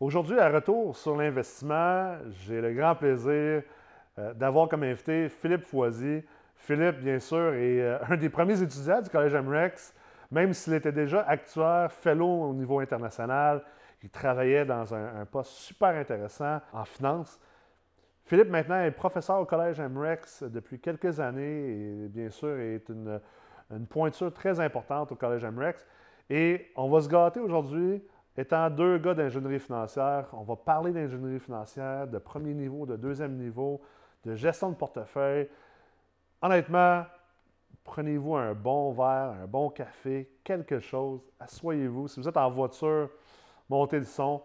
[0.00, 3.64] Aujourd'hui, à retour sur l'investissement, j'ai le grand plaisir
[4.16, 6.22] euh, d'avoir comme invité Philippe Foisy.
[6.54, 9.92] Philippe, bien sûr, est euh, un des premiers étudiants du Collège MREX,
[10.30, 13.64] même s'il était déjà actuaire, fellow au niveau international.
[14.00, 17.40] Il travaillait dans un, poste super intéressant en finance.
[18.24, 23.20] Philippe, maintenant, est professeur au Collège MREX depuis quelques années et, bien sûr, est une,
[23.72, 25.84] une pointure très importante au Collège MREX.
[26.30, 28.00] Et on va se gâter aujourd'hui
[28.38, 33.34] Étant deux gars d'ingénierie financière, on va parler d'ingénierie financière, de premier niveau, de deuxième
[33.34, 33.80] niveau,
[34.24, 35.48] de gestion de portefeuille.
[36.40, 37.04] Honnêtement,
[37.82, 42.06] prenez-vous un bon verre, un bon café, quelque chose, asseyez-vous.
[42.06, 43.10] Si vous êtes en voiture,
[43.68, 44.40] montez le son.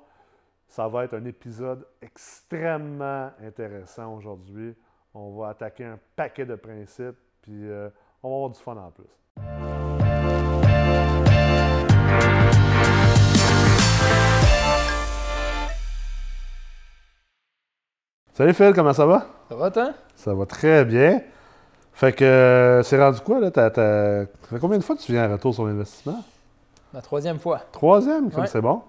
[0.66, 4.76] Ça va être un épisode extrêmement intéressant aujourd'hui.
[5.14, 7.92] On va attaquer un paquet de principes, puis euh,
[8.24, 9.73] on va avoir du fun en plus.
[18.36, 19.28] Salut Phil, comment ça va?
[19.48, 19.92] Ça va, toi?
[20.16, 21.22] Ça va très bien.
[21.94, 23.52] Fait que euh, c'est rendu quoi, là?
[23.54, 26.24] Ça fait combien de fois que tu viens à retour sur l'investissement?
[26.96, 27.62] La troisième fois.
[27.72, 28.82] Troisième, comme c'est bon.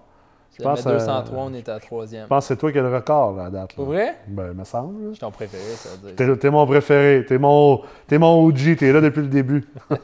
[0.57, 2.23] Je pense 203, on est à troisième.
[2.23, 3.75] Je pense que c'est toi qui as le record, là, à date.
[3.75, 4.15] Pour vrai?
[4.27, 5.09] Ben, il me semble.
[5.09, 6.39] Je suis ton préféré, ça veut dire.
[6.39, 7.23] T'es, mon préféré.
[7.27, 8.77] T'es mon, mon OG.
[8.77, 9.63] T'es là depuis le début.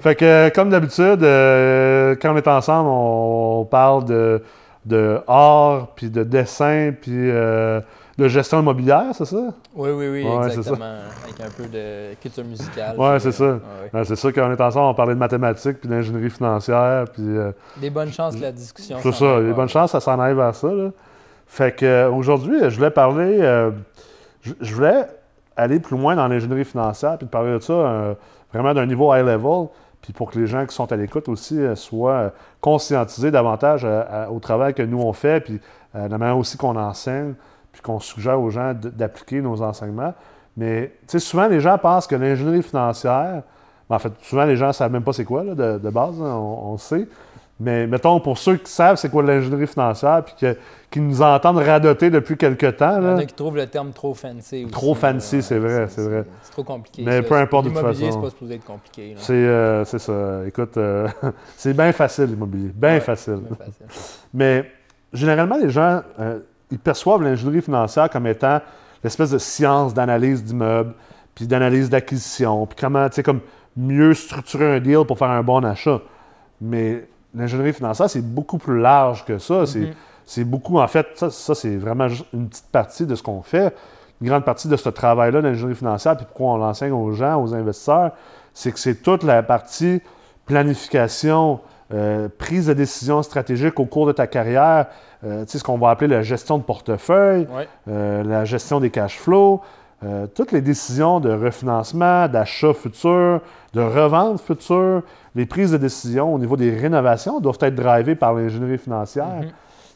[0.00, 4.42] fait que, comme d'habitude, euh, quand on est ensemble, on parle de
[4.84, 7.80] de art, puis de dessin, puis euh,
[8.18, 9.52] de gestion immobilière, c'est ça?
[9.74, 10.96] Oui, oui, oui, exactement.
[11.24, 12.94] Avec un peu de culture musicale.
[12.98, 13.58] Oui, c'est ça.
[14.04, 17.24] c'est ça qu'on est ensemble, on parlait de mathématiques, puis d'ingénierie financière, puis...
[17.24, 20.34] Euh, des bonnes chances que la discussion C'est ça, des bonnes chances, ça s'en aille
[20.34, 20.68] vers ça.
[20.68, 20.90] Là.
[21.46, 23.38] Fait que euh, aujourd'hui, je voulais parler...
[24.42, 25.06] je voulais
[25.56, 28.16] aller plus loin dans l'ingénierie financière, puis de parler de ça
[28.52, 29.68] vraiment d'un niveau high level
[30.04, 33.82] puis pour que les gens qui sont à l'écoute aussi euh, soient euh, conscientisés davantage
[33.84, 35.54] euh, au travail que nous on fait, puis
[35.94, 37.34] de la manière aussi qu'on enseigne,
[37.72, 40.12] puis qu'on suggère aux gens d'appliquer nos enseignements.
[40.56, 43.42] Mais souvent, les gens pensent que l'ingénierie financière,
[43.88, 46.34] ben, en fait, souvent les gens ne savent même pas c'est quoi de, base, hein,
[46.34, 47.06] on, on, sait.
[47.60, 50.34] Mais mettons, pour ceux qui savent c'est quoi l'ingénierie financière, puis
[50.90, 52.98] qui nous entendent radoter depuis quelque temps.
[52.98, 53.00] Là.
[53.00, 54.64] Il y en a qui trouvent le terme trop fancy.
[54.64, 56.24] Aussi, trop fancy, c'est vrai, c'est vrai.
[56.42, 57.02] C'est trop compliqué.
[57.04, 57.90] Mais peu importe de toute façon.
[57.90, 59.14] L'immobilier, c'est pas supposé être compliqué.
[59.30, 60.46] Euh, c'est ça.
[60.46, 61.08] Écoute, euh,
[61.56, 62.72] c'est bien facile l'immobilier.
[62.74, 63.40] Bien facile.
[64.34, 64.68] Mais
[65.12, 66.40] généralement, les gens, euh,
[66.72, 68.60] ils perçoivent l'ingénierie financière comme étant
[69.04, 70.94] l'espèce de science d'analyse d'immeubles,
[71.36, 73.40] puis d'analyse d'acquisition, puis comment, tu sais, comme
[73.76, 76.00] mieux structurer un deal pour faire un bon achat.
[76.60, 79.64] Mais l'ingénierie financière, c'est beaucoup plus large que ça.
[79.66, 80.50] C'est mhm.
[80.50, 83.74] beaucoup, en fait, ça, c'est vraiment juste une petite partie de ce qu'on fait.
[84.20, 87.54] Une grande partie de ce travail-là d'ingénierie financière, puis pourquoi on l'enseigne aux gens, aux
[87.54, 88.12] investisseurs,
[88.52, 90.00] c'est que c'est toute la partie
[90.46, 91.60] planification,
[91.92, 94.86] euh, prise de décision stratégique au cours de ta carrière,
[95.24, 97.46] euh, ce qu'on va appeler la gestion de portefeuille,
[97.88, 99.60] euh, la gestion des cash flows,
[100.04, 103.40] euh, toutes les décisions de refinancement, d'achat futur,
[103.72, 105.02] de revente future,
[105.34, 109.42] les prises de décision au niveau des rénovations doivent être drivées par l'ingénierie financière.
[109.42, 109.50] Mhm.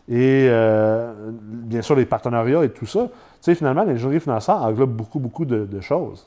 [0.08, 3.08] Et euh, bien sûr, les partenariats et tout ça.
[3.08, 6.26] Tu sais, finalement, l'ingénierie financière englobe beaucoup, beaucoup de, choses.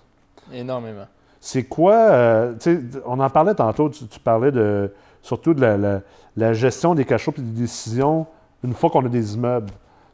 [0.54, 1.06] Énormément.
[1.40, 4.94] C'est quoi, euh, tu sais, on en parlait tantôt, tu, parlais de,
[5.24, 6.02] surtout de
[6.38, 8.28] la, gestion des cachots et des décisions
[8.64, 9.72] une fois qu'on a des immeubles.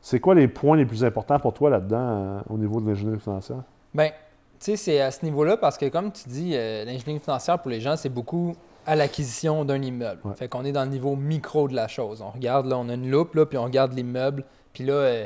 [0.09, 3.19] C'est quoi les points les plus importants pour toi là-dedans euh, au niveau de l'ingénierie
[3.19, 3.63] financière?
[3.93, 4.13] Bien, tu
[4.59, 7.81] sais, c'est à ce niveau-là parce que, comme tu dis, euh, l'ingénierie financière pour les
[7.81, 10.21] gens, c'est beaucoup à l'acquisition d'un immeuble.
[10.35, 12.21] Fait qu'on est dans le niveau micro de la chose.
[12.21, 14.45] On regarde, là, on a une loupe, là, puis on regarde l'immeuble.
[14.71, 15.25] Puis là, euh,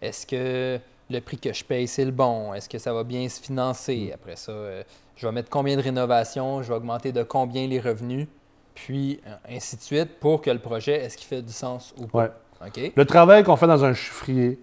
[0.00, 2.54] est-ce que le prix que je paye, c'est le bon?
[2.54, 4.08] Est-ce que ça va bien se financer?
[4.08, 4.14] Mm.
[4.14, 4.54] Après ça,
[5.14, 6.62] je vais mettre combien de rénovations?
[6.62, 8.28] Je vais augmenter de combien les revenus?
[8.74, 12.30] Puis ainsi de suite pour que le projet, est-ce qu'il fait du sens ou pas?
[12.96, 14.58] Le travail qu'on fait dans un chiffrier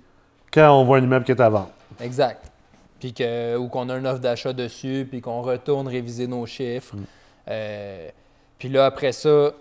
[0.52, 1.72] quand on voit un immeuble qui est à vendre.
[2.00, 2.52] Exact.
[3.00, 6.96] Puis que, ou qu'on a une offre d'achat dessus, puis qu'on retourne réviser nos chiffres.
[6.96, 7.04] Mm.
[7.50, 8.10] Euh,
[8.58, 9.52] puis là, après ça,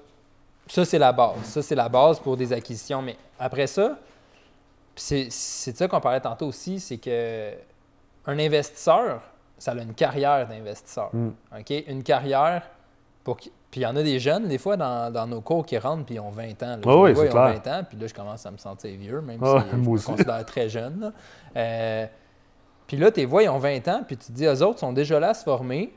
[0.67, 1.43] ça, c'est la base.
[1.45, 3.03] Ça, c'est la base pour des acquisitions.
[3.03, 3.99] Mais après ça,
[4.97, 7.53] c'est de ça qu'on parlait tantôt aussi, c'est que
[8.27, 9.23] un investisseur,
[9.57, 11.11] ça a une carrière d'investisseur.
[11.13, 11.31] Mm.
[11.89, 12.63] Une carrière
[13.25, 13.39] pour,
[13.71, 16.15] puis il y en a des jeunes, des fois, dans, nos cours qui rentrent, puis
[16.15, 16.79] ils ont 20 ans.
[17.03, 17.61] oui, c'est clair.
[17.65, 20.45] 20 ans, puis là, je commence à me sentir vieux, même si je me considère
[20.47, 21.13] très jeune.
[21.57, 22.07] Euh,
[22.87, 24.93] puis là, tes voix, ils ont 20 ans, puis tu te dis, eux autres sont
[24.93, 25.93] déjà là à se former.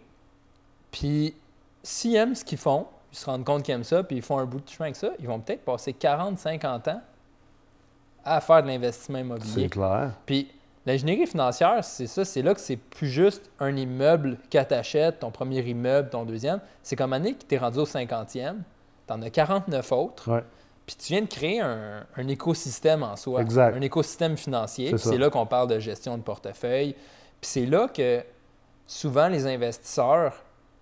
[0.91, 1.33] Puis
[1.81, 4.37] s'ils aiment ce qu'ils font, ils se rendent compte qu'ils aiment ça, puis ils font
[4.37, 7.01] un bout de chemin avec ça, ils vont peut-être passer 40, 50 ans
[8.23, 9.63] à faire de l'investissement immobilier.
[9.63, 10.11] C'est clair.
[10.25, 10.51] Puis
[10.85, 15.29] L'ingénierie financière, c'est ça, c'est là que c'est plus juste un immeuble qu'à t'achètes, ton
[15.29, 16.59] premier immeuble, ton deuxième.
[16.81, 18.55] C'est comme année que tu es rendu au 50e,
[19.07, 20.31] tu en as 49 autres.
[20.31, 20.43] Ouais.
[20.87, 23.75] Puis tu viens de créer un, un écosystème en soi, Exact.
[23.77, 24.97] un écosystème financier.
[24.97, 26.93] C'est là qu'on parle de gestion de portefeuille.
[26.93, 28.23] Puis c'est là que
[28.87, 30.33] souvent les investisseurs,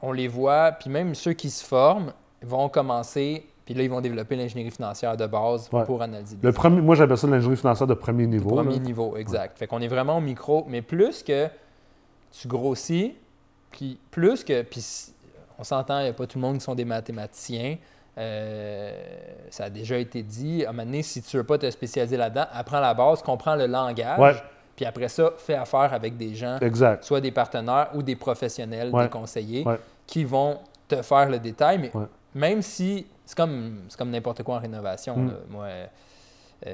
[0.01, 4.01] on les voit, puis même ceux qui se forment vont commencer, puis là ils vont
[4.01, 5.83] développer l'ingénierie financière de base Ouais.
[5.85, 6.37] pour analyser.
[6.41, 8.49] Le premier, moi, j'appelle ça l'ingénierie financière de premier niveau.
[8.49, 8.79] Premier là.
[8.79, 9.59] niveau, exact.
[9.59, 11.47] Fait qu'on est vraiment au micro, mais plus que
[12.31, 13.13] tu grossis,
[13.69, 14.63] puis plus que.
[14.63, 15.13] Puis
[15.59, 17.77] on s'entend, il n'y a pas tout le monde qui sont des mathématiciens.
[18.17, 18.91] Euh,
[19.51, 20.65] ça a déjà été dit.
[20.65, 23.21] À un moment donné, si tu ne veux pas te spécialiser là-dedans, apprends la base,
[23.21, 24.19] comprends le langage.
[24.19, 24.33] Ouais.
[24.75, 27.03] Puis après ça, fais affaire avec des gens, Exact.
[27.03, 29.03] soit des partenaires ou des professionnels, Ouais.
[29.03, 29.77] des conseillers, Ouais.
[30.07, 30.57] qui vont
[30.87, 31.77] te faire le détail.
[31.77, 32.05] Mais Ouais.
[32.33, 35.15] même si c'est comme, c'est comme n'importe quoi en rénovation.
[35.15, 35.31] Mm.
[35.51, 35.65] Moi,
[36.65, 36.73] euh,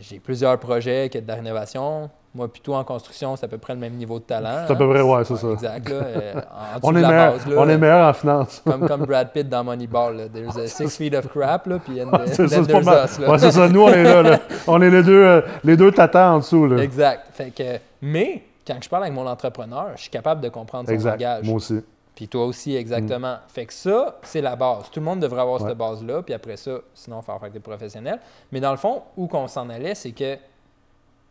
[0.00, 2.08] j'ai plusieurs projets qui de la rénovation.
[2.32, 4.66] Moi, plutôt en construction, c'est à peu près le même niveau de talent.
[4.68, 4.90] C'est à peu hein.
[4.90, 5.48] près, ouais, c'est ça.
[5.48, 5.88] Exact.
[5.88, 6.34] Là, euh,
[6.84, 8.62] en On est, la meilleur, base, là, on est meilleur en finance.
[8.64, 10.16] Comme, comme Brad Pitt dans Moneyball.
[10.16, 10.28] Là.
[10.28, 12.64] There's a six feet of crap, là, puis and, c'est ça, then
[13.08, 13.28] c'est là.
[13.28, 13.68] Ouais, c'est ça.
[13.68, 14.22] Nous, on est là.
[14.22, 14.38] là.
[14.68, 16.68] On est les deux, euh, les deux en dessous.
[16.68, 16.84] Là.
[16.84, 17.30] Exact.
[17.32, 20.94] Fait que, mais quand je parle avec mon entrepreneur, je suis capable de comprendre son
[20.94, 21.20] Exact.
[21.20, 21.46] langage.
[21.46, 21.82] Moi aussi.
[22.16, 23.36] Puis toi aussi, exactement.
[23.46, 24.90] Fait que ça, c'est la base.
[24.90, 25.68] Tout le monde devrait avoir Ouais.
[25.68, 26.22] cette base-là.
[26.22, 28.18] Puis après ça, sinon, il faut faire avec des professionnels.
[28.50, 30.36] Mais dans le fond, où qu'on s'en allait, c'est que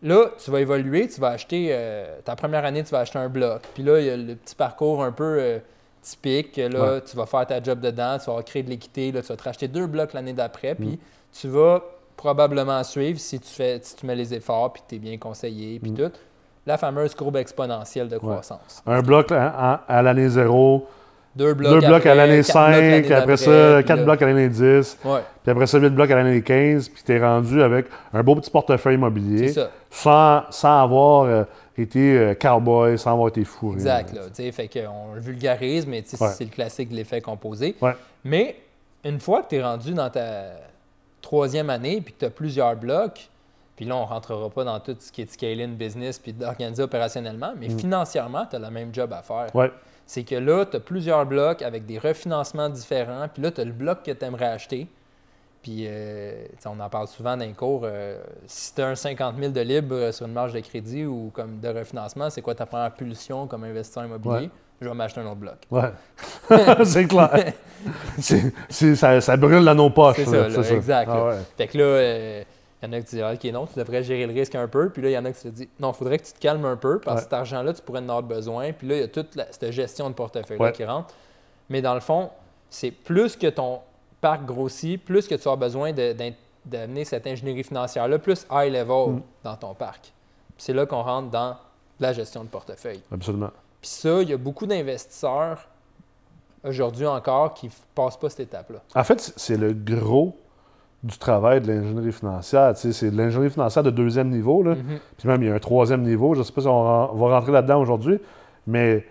[0.04, 3.30] là, tu vas évoluer, tu vas acheter, euh, ta première année, tu vas acheter un
[3.30, 3.62] bloc.
[3.74, 5.60] Puis là, il y a le petit parcours un peu euh,
[6.02, 6.56] typique.
[6.58, 7.02] Là, Ouais.
[7.02, 9.12] tu vas faire ta job dedans, tu vas créer de l'équité.
[9.12, 10.76] Là, tu vas te racheter deux blocs l'année d'après.
[10.76, 10.98] Puis Mm.
[11.34, 11.82] tu vas
[12.16, 15.80] probablement suivre si tu, fais, si tu mets les efforts, puis tu es bien conseillé,
[15.80, 15.96] puis Mm.
[15.96, 16.12] tout.
[16.66, 18.82] La fameuse courbe exponentielle de croissance.
[18.88, 20.88] Un bloc à, à- à l'année 0,
[21.36, 23.88] Deux blocs, deux blocs à après, l'année quatre blocs l'année 5, après ça, d'après, puis
[23.88, 26.90] 4 là- blocs à l'année 10, Ouais, puis après ça, 8 blocs à l'année 15,
[26.90, 29.54] puis tu es rendu avec un beau petit portefeuille immobilier
[29.92, 31.44] sans, sans avoir euh,
[31.78, 33.76] été euh, cowboy, sans avoir été fourré.
[33.76, 34.14] Exact.
[34.14, 34.22] Là,
[34.52, 36.28] fait qu'on le vulgarise, mais Ouais.
[36.36, 37.76] c'est le classique de l'effet composé.
[37.82, 37.94] Ouais.
[38.24, 38.56] Mais
[39.04, 40.46] une fois que tu es rendu dans ta
[41.22, 43.30] troisième année puis que tu as plusieurs blocs,
[43.76, 46.34] puis là, on ne rentrera pas dans tout ce qui est de scaling business puis
[46.34, 49.48] d'organiser opérationnellement, mais financièrement, tu as le même job à faire.
[49.54, 49.58] Mm.
[49.58, 49.72] Ouais.
[50.06, 53.66] C'est que là, tu as plusieurs blocs avec des refinancements différents, puis là, tu as
[53.66, 54.88] le bloc que tu aimerais acheter.
[55.64, 57.82] Puis, euh, on en parle souvent dans les cours.
[57.86, 61.06] euh, si tu as un 50 000 de libre euh, sur une marge de crédit
[61.06, 64.46] ou comme de refinancement, c'est quoi ta première pulsion comme investisseur immobilier?
[64.46, 64.50] Ouais.
[64.80, 65.56] Je vais m'acheter un autre bloc.
[65.72, 65.92] Ouais.
[66.86, 67.54] c'est clair.
[68.70, 70.18] Ça, ça brûle dans nos poches.
[70.18, 71.36] C'est ça, là, exact, Ah ouais.
[71.58, 72.44] Fait que là,
[72.82, 74.90] il y en a qui disent OK, non, tu devrais gérer le risque un peu.
[74.90, 76.40] Puis là, il y en a qui se disent Non, il faudrait que tu te
[76.40, 77.24] calmes un peu parce que Ouais.
[77.24, 78.72] cet argent-là, tu pourrais en avoir besoin.
[78.74, 80.72] Puis là, il y a toute la- cette gestion de portefeuille Ouais.
[80.72, 81.14] qui rentre.
[81.70, 82.30] Mais dans le fond,
[82.70, 83.80] c'est plus que ton
[84.22, 89.22] parc grossit, plus que tu as besoin d'amener cette ingénierie financière-là, plus high level Mm.
[89.44, 90.02] dans ton parc.
[90.04, 90.14] Puis
[90.66, 91.56] c'est là qu'on rentre dans
[92.00, 93.02] la gestion de portefeuille.
[93.12, 93.52] Absolument.
[93.82, 95.68] Puis ça, il y a beaucoup d'investisseurs
[96.64, 98.80] aujourd'hui encore qui ne passent pas cette étape-là.
[98.96, 100.36] En fait, c'est le gros
[101.06, 102.74] du travail de l'ingénierie financière.
[102.74, 104.64] Tu sais, C'est de l'ingénierie financière de deuxième niveau.
[104.64, 104.72] Là.
[104.76, 105.00] Mhm.
[105.18, 106.34] Puis même, il y a un troisième niveau.
[106.34, 108.20] Je ne sais pas si on, va rentrer là-dedans aujourd'hui,
[108.66, 109.06] mais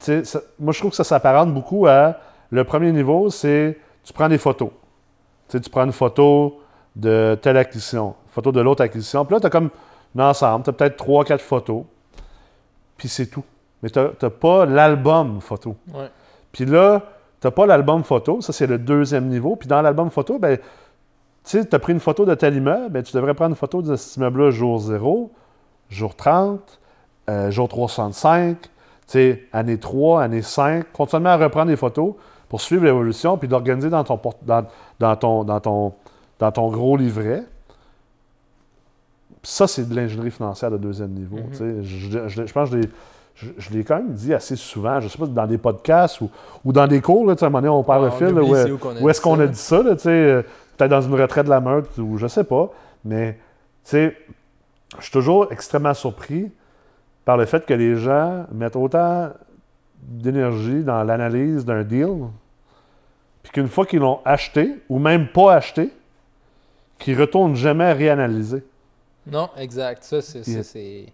[0.00, 2.16] ça- moi, je trouve que ça s'apparente beaucoup à
[2.50, 4.70] le premier niveau, c'est tu prends des photos.
[5.48, 6.60] Tu prends une photo
[6.96, 9.24] de telle acquisition, une photo de l'autre acquisition.
[9.24, 9.70] Puis là, tu as comme
[10.18, 11.84] un ensemble, tu as peut-être trois, quatre photos,
[12.96, 13.44] puis c'est tout.
[13.82, 15.76] Mais tu n'as pas l'album photo.
[15.94, 16.10] Ouais.
[16.50, 17.00] Puis là,
[17.40, 19.54] tu n'as pas l'album photo, ça c'est le deuxième niveau.
[19.54, 20.58] Puis dans l'album photo, ben,
[21.44, 23.56] tu sais, tu as pris une photo de tel immeuble, ben, tu devrais prendre une
[23.56, 25.30] photo de cet immeuble-là jour 0,
[25.90, 26.78] jour 30,
[27.30, 28.68] euh, jour 365, tu
[29.06, 30.84] sais, année 3, année 5.
[30.92, 32.14] Continuellement à reprendre des photos
[32.48, 34.66] pour suivre l'évolution, puis d'organiser dans ton, dans,
[34.98, 35.92] dans ton, dans, ton,
[36.38, 37.44] dans ton gros livret.
[39.42, 41.36] Ça, c'est de l'ingénierie financière de deuxième niveau.
[41.36, 41.82] Mhm.
[41.82, 42.90] je, je- je pense que je l'ai-
[43.34, 46.20] je, je l'ai quand même dit assez souvent, je ne sais pas, dans des podcasts
[46.20, 46.28] ou,
[46.64, 48.26] ou dans des cours, là, à un moment donné, on parle Ah, le on fil,
[48.34, 48.54] là, où,
[49.00, 50.42] où est-ce qu'on a dit ça, là, euh,
[50.78, 52.70] peut-être dans une retraite de la meute ou je sais pas,
[53.04, 53.32] mais
[53.84, 54.16] tu sais,
[54.98, 56.50] je suis toujours extrêmement surpris
[57.24, 59.30] par le fait que les gens mettent autant
[60.00, 62.28] d'énergie dans l'analyse d'un deal,
[63.42, 65.90] puis qu'une fois qu'ils l'ont acheté, ou même pas acheté,
[66.98, 68.64] qu'ils retournent jamais réanalyser.
[69.26, 70.04] Non, exact.
[70.04, 70.42] Ça, c'est-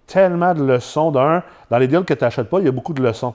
[0.06, 1.10] Tellement de leçons.
[1.10, 3.34] D'un, dans les deals que tu n'achètes pas, il y a beaucoup de leçons.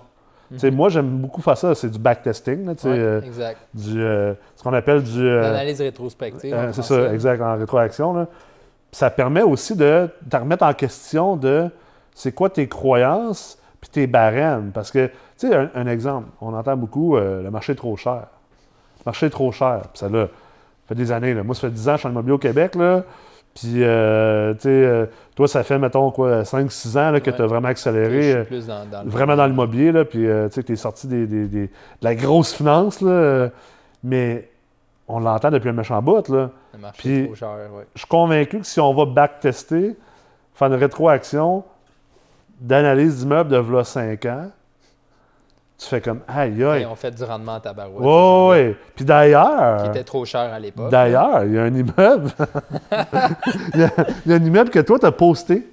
[0.71, 1.75] Moi, j'aime beaucoup faire ça.
[1.75, 3.57] C'est du backtesting, Ouais, euh, exact.
[3.73, 5.19] du, euh, ce qu'on appelle du...
[5.21, 6.53] euh, L'analyse rétrospective.
[6.53, 8.13] euh, c'est ça, exact, en rétroaction.
[8.13, 8.27] là.
[8.91, 11.69] Ça permet aussi de te remettre en question de
[12.15, 14.71] c'est quoi tes croyances puis tes barèmes.
[14.73, 18.23] Parce que, tu sais, un, un exemple, on entend beaucoup le marché est trop cher.
[18.99, 19.81] Le marché est trop cher.
[19.93, 20.29] Puis ça, là, ça
[20.89, 21.33] fait des années.
[21.35, 21.43] Là.
[21.43, 22.73] Moi, ça fait 10 ans que je suis en immobilier au Québec.
[22.75, 23.03] Là.
[23.61, 27.35] Puis, euh, tu sais, euh, toi, ça fait, mettons, quoi, 5-6 ans là, que Ouais.
[27.35, 28.21] tu as vraiment Je accéléré.
[28.21, 30.73] suis euh, plus dans, dans le- vraiment dans l'immobilier, là, puis euh, tu sais, tu
[30.73, 33.49] es sorti des, des- des- de la grosse finance, là,
[34.03, 34.49] mais
[35.07, 36.51] on l'entend depuis un méchant bout, là.
[36.97, 37.85] Puis- trop cher, ouais.
[37.95, 39.95] Je suis convaincu que si on va backtester,
[40.53, 41.63] faire une rétroaction
[42.61, 44.51] d'analyse d'immeuble de v'là 5 ans,
[45.79, 46.85] tu fais comme aïe Et aïe.
[46.85, 48.01] on fait du rendement à tabarouette.
[48.01, 48.77] Ouais, ouais.
[48.95, 50.89] Puis d'ailleurs, Qui était trop cher à l'époque.
[50.91, 52.29] d'ailleurs, il y a un immeuble.
[53.73, 53.89] il, y a,
[54.25, 55.67] il y a un immeuble que toi, tu as posté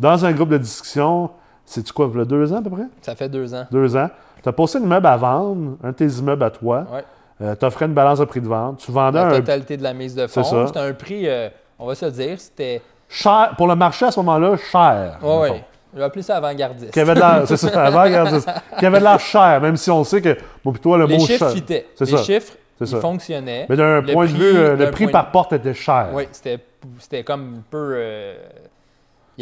[0.00, 1.30] dans un groupe de discussion.
[1.64, 2.86] C'est-tu quoi, il y a deux ans à peu près?
[3.02, 3.66] Ça fait deux ans.
[3.70, 4.08] Deux ans.
[4.42, 6.86] Tu as posté un immeuble à vendre, un de tes immeubles à toi.
[6.92, 7.56] Ouais.
[7.56, 8.78] tu offrais une balance de prix de vente.
[8.78, 10.66] Tu vendais La un totalité de la mise de fonds.
[10.66, 11.48] C'était un prix, euh,
[11.78, 12.82] on va se le dire, c'était.
[13.08, 15.18] cher, pour le marché à ce moment-là, cher.
[15.22, 15.60] Mettons.
[15.94, 16.90] Je vais appeler ça avant-gardiste.
[16.92, 18.54] Qui avait de l'air, c'est ça, avant, regarde ça.
[18.78, 21.16] Qui avait de l'air cher, même si on sait que, bon, puis toi, le Les
[21.18, 21.50] mot chiffres cher.
[21.50, 21.86] fitaient.
[22.00, 22.16] Les ça.
[22.24, 23.00] chiffres, ils ça.
[23.00, 23.66] fonctionnaient.
[23.68, 26.08] Mais d'un point de vue, euh, le prix par de- porte était cher.
[26.12, 27.92] Oui, c'était, comme un peu.
[27.96, 28.34] euh,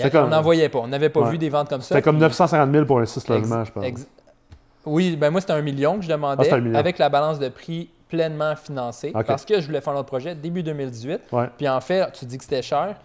[0.00, 0.80] a- comme- On n'en voyait pas.
[0.80, 1.30] On n'avait pas Ouais.
[1.30, 1.88] vu des ventes comme ça.
[1.88, 3.84] C'était comme puis- 950 000 pour un 6 Ex- logements, je pense.
[3.84, 4.06] ex-
[4.84, 6.78] Oui, ben moi, c'était un million que je Ah, demandais million.
[6.78, 10.62] avec la balance de prix pleinement financée parce que je voulais faire notre projet début
[10.62, 11.20] 2018.
[11.32, 11.48] Ouais.
[11.56, 12.96] Puis en fait, tu dis que c'était cher.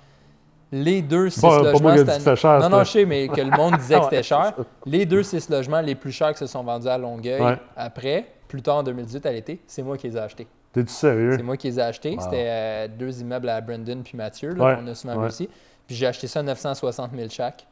[0.71, 1.79] Les deux six Pas- pas logements.
[1.81, 4.23] moi cette année- cher, Non, non, je sais, mais que le monde disait que c'était
[4.23, 4.53] cher.
[4.85, 7.57] Les deux six logements les plus chers qui se sont vendus à Longueuil Ouais.
[7.75, 10.47] après, plus tard en 2018 à l'été, c'est moi qui les ai achetés.
[10.73, 11.35] T'es-tu sérieux?
[11.37, 12.11] C'est moi qui les ai achetés.
[12.15, 12.21] Wow.
[12.21, 15.27] C'était euh, deux immeubles à Brandon puis Mathieu, là, Ouais, qu'on a souvent ouais.
[15.27, 15.47] aussi.
[15.87, 17.65] Puis j'ai acheté ça 960 000 chaque.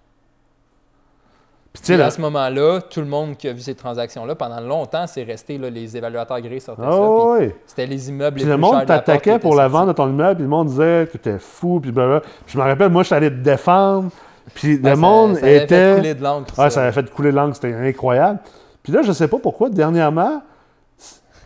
[1.83, 2.05] Puis là.
[2.07, 5.57] à ce moment-là, tout le monde qui a vu ces transactions-là, pendant longtemps, c'est resté
[5.57, 6.99] là, les évaluateurs gris sortaient Ah ça.
[7.01, 7.55] ouais.
[7.65, 10.07] C'était les immeubles Puis les le plus monde de t'attaquait pour la vente de ton
[10.09, 12.21] immeuble, puis le monde disait que t'étais fou, puis blablabla.
[12.45, 14.09] Puis je me rappelle, moi, je suis allé te défendre,
[14.53, 16.61] puis Ben, le ça- monde ça avait fait couler de.
[16.61, 18.39] Ouais, ça avait fait couler l'angle, c'était incroyable.
[18.83, 20.43] Puis là, je sais pas pourquoi, dernièrement,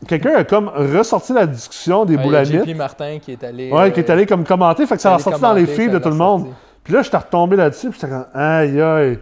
[0.08, 2.66] quelqu'un a comme ressorti la discussion des Ouais, boulamites.
[2.70, 3.72] JP Martin qui est allé.
[3.72, 5.88] Ouais, euh, qui est allé comme commenter, fait que ça a ressorti dans les ça
[5.88, 6.48] de tout le monde.
[6.84, 9.20] Puis là, j'étais retombé là-dessus, puis j'étais comme, aïe, aïe.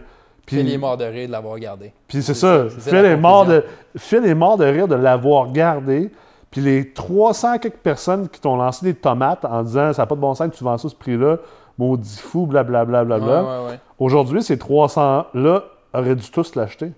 [0.48, 1.92] Phil Puis, est mort de rire de l'avoir gardé.
[2.06, 3.76] puis c'est ça, Phil est, mort de, conclusion.
[3.96, 6.10] Phil est mort de rire de l'avoir gardé.
[6.50, 10.14] Puis les 300 quelques personnes qui t'ont lancé des tomates en disant, ça n'a pas
[10.14, 11.36] de bon sens que tu vends ça à ce prix-là,
[11.76, 13.04] maudit fou, blablabla.
[13.04, 13.42] Bla, bla, bla.
[13.42, 13.80] Ouais, ouais, ouais.
[13.98, 16.90] Aujourd'hui, ces 300-là auraient dû tous l'acheter.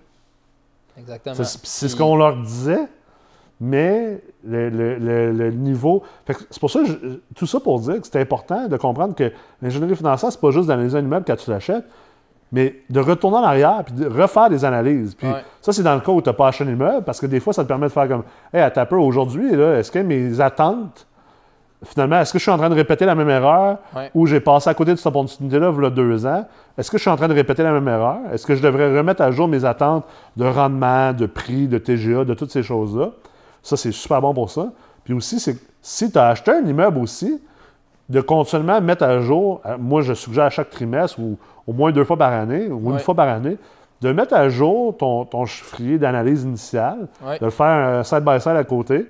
[0.97, 1.35] Exactement.
[1.35, 2.87] C'est c'est ce qu'on leur disait,
[3.59, 6.03] mais le, le- le- le niveau.
[6.25, 6.97] Fait que C'est pour ça, que je-
[7.35, 9.31] tout ça pour dire que c'est important de comprendre que
[9.61, 11.85] l'ingénierie financière, c'est pas juste d'analyser un immeuble quand tu l'achètes,
[12.51, 15.15] mais de retourner en arrière puis de refaire des analyses.
[15.15, 15.43] Puis Ouais.
[15.61, 17.39] ça, c'est dans le cas où tu n'as pas acheté un immeuble, parce que des
[17.39, 20.39] fois, ça te permet de faire comme Hey, à ta peur, aujourd'hui, est-ce que mes
[20.41, 21.07] attentes,
[21.83, 24.11] finalement, est-ce que je suis en train de répéter la même erreur Ouais.
[24.13, 26.45] ou j'ai passé à côté de cette opportunité-là il y a deux ans?
[26.77, 28.17] Est-ce que je suis en train de répéter la même erreur?
[28.33, 30.05] Est-ce que je devrais remettre à jour mes attentes
[30.37, 33.09] de rendement, de prix, de TGA, de toutes ces choses-là?
[33.63, 34.67] Ça, c'est super bon pour ça.
[35.03, 37.41] Puis aussi, c'est si tu as acheté un immeuble aussi,
[38.11, 41.91] de continuellement mettre à jour, euh, moi je suggère à chaque trimestre ou au moins
[41.91, 42.99] deux fois par année ou une Ouais.
[42.99, 43.57] fois par année,
[44.01, 47.39] de mettre à jour ton, ton chiffrier d'analyse initiale, Ouais.
[47.39, 49.07] de le faire un side-by-side à côté,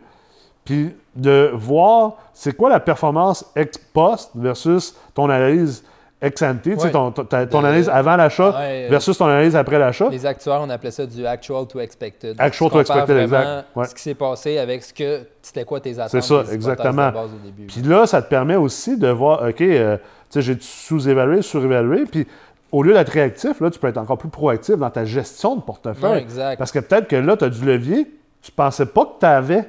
[0.66, 5.84] puis de voir c'est quoi la performance ex post versus ton analyse
[6.22, 9.18] ex ante, tu sais, ton, ton- ta- ton De- analyse avant l'achat Ouais, euh, versus
[9.18, 10.08] ton analyse après l'achat.
[10.10, 12.36] Les actuaires, on appelait ça du actual to expected.
[12.40, 13.66] Actual Tu to expected, exact.
[13.76, 13.86] Ouais.
[13.86, 16.10] Ce qui s'est passé avec ce que c'était quoi tes attentes.
[16.12, 17.08] C'est ça, exactement.
[17.08, 17.66] de base au début.
[17.68, 22.06] Puis là, ça te permet aussi de voir, OK, euh, tu sais, j'ai sous-évalué, surévalué,
[22.06, 22.28] puis
[22.72, 25.62] au lieu d'être réactif, là, tu peux être encore plus proactif dans ta gestion de
[25.62, 26.20] portefeuille.
[26.22, 26.58] Exact.
[26.58, 28.08] Parce que peut-être que là, tu as du levier,
[28.42, 29.66] tu pensais pas que tu avais,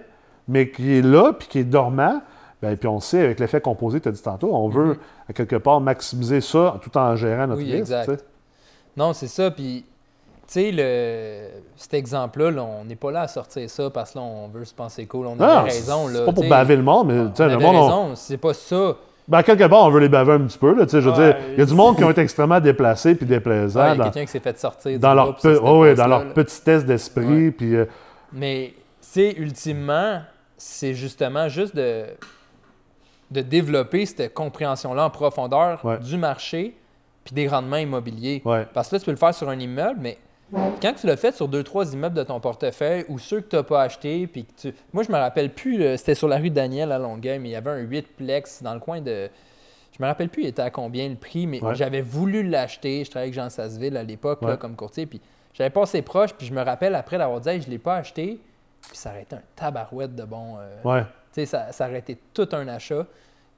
[0.48, 2.20] mais qui est là, puis qui est dormant.
[2.62, 4.96] Ben, puis on sait, avec l'effet composé tu as dit tantôt, on veut,
[5.28, 7.66] à quelque part, maximiser ça tout en gérant notre Mhm.
[7.66, 7.80] Oui, risque.
[7.92, 8.24] exact.
[8.96, 9.50] Non, c'est ça.
[9.50, 9.84] Puis,
[10.46, 11.48] tu sais, le...
[11.76, 14.64] cet exemple-là, là, on n'est pas là à sortir ça parce que là, on veut
[14.64, 15.26] se penser cool.
[15.26, 16.08] On avait raison.
[16.12, 18.14] c'est pas pour baver le monde, mais tu sais, On le monde, on- raison.
[18.14, 18.94] C'est pas ça.
[19.26, 20.72] ben, quelque part, on veut les baver un petit peu.
[20.74, 22.20] Là, tu sais, je veux Ouais, dire, il y a du monde qui ont été
[22.20, 25.14] extrêmement déplacés puis déplaisants Ouais, il y a dans, quelqu'un qui s'est fait sortir dans
[25.14, 26.30] leur, pe- oh oui, dans leur là.
[26.32, 27.50] petit test d'esprit.
[27.50, 27.86] Puis, euh,
[28.32, 30.20] Mais, c'est ultimement,
[30.56, 32.04] c'est justement juste de,
[33.32, 35.98] de développer cette compréhension-là en profondeur Ouais.
[35.98, 36.76] du marché
[37.24, 38.42] puis des rendements immobiliers.
[38.44, 38.66] ouais.
[38.74, 40.18] Parce que là, tu peux le faire sur un immeuble, mais
[40.82, 43.56] quand tu l'as fait sur deux, trois immeubles de ton portefeuille ou ceux que tu
[43.56, 44.74] n'as pas achetés, puis que tu.
[44.92, 47.52] Moi, je me rappelle plus, là, c'était sur la rue Daniel à Longueuil, mais il
[47.52, 49.30] y avait un 8 plex dans le coin de.
[49.96, 51.74] Je me rappelle plus, il était à combien le prix, mais Ouais.
[51.74, 53.04] j'avais voulu l'acheter.
[53.04, 55.20] Je travaillais avec Jean Sasseville à l'époque comme courtier, puis
[55.54, 57.96] j'avais passé proche, puis je me rappelle après l'avoir dit, Hey, je ne l'ai pas
[57.96, 58.40] acheté,
[58.88, 60.56] puis ça aurait été un tabarouette de bon.
[60.58, 61.04] euh, Ouais.
[61.32, 63.06] Tu sais, ça, ça aurait été tout un achat.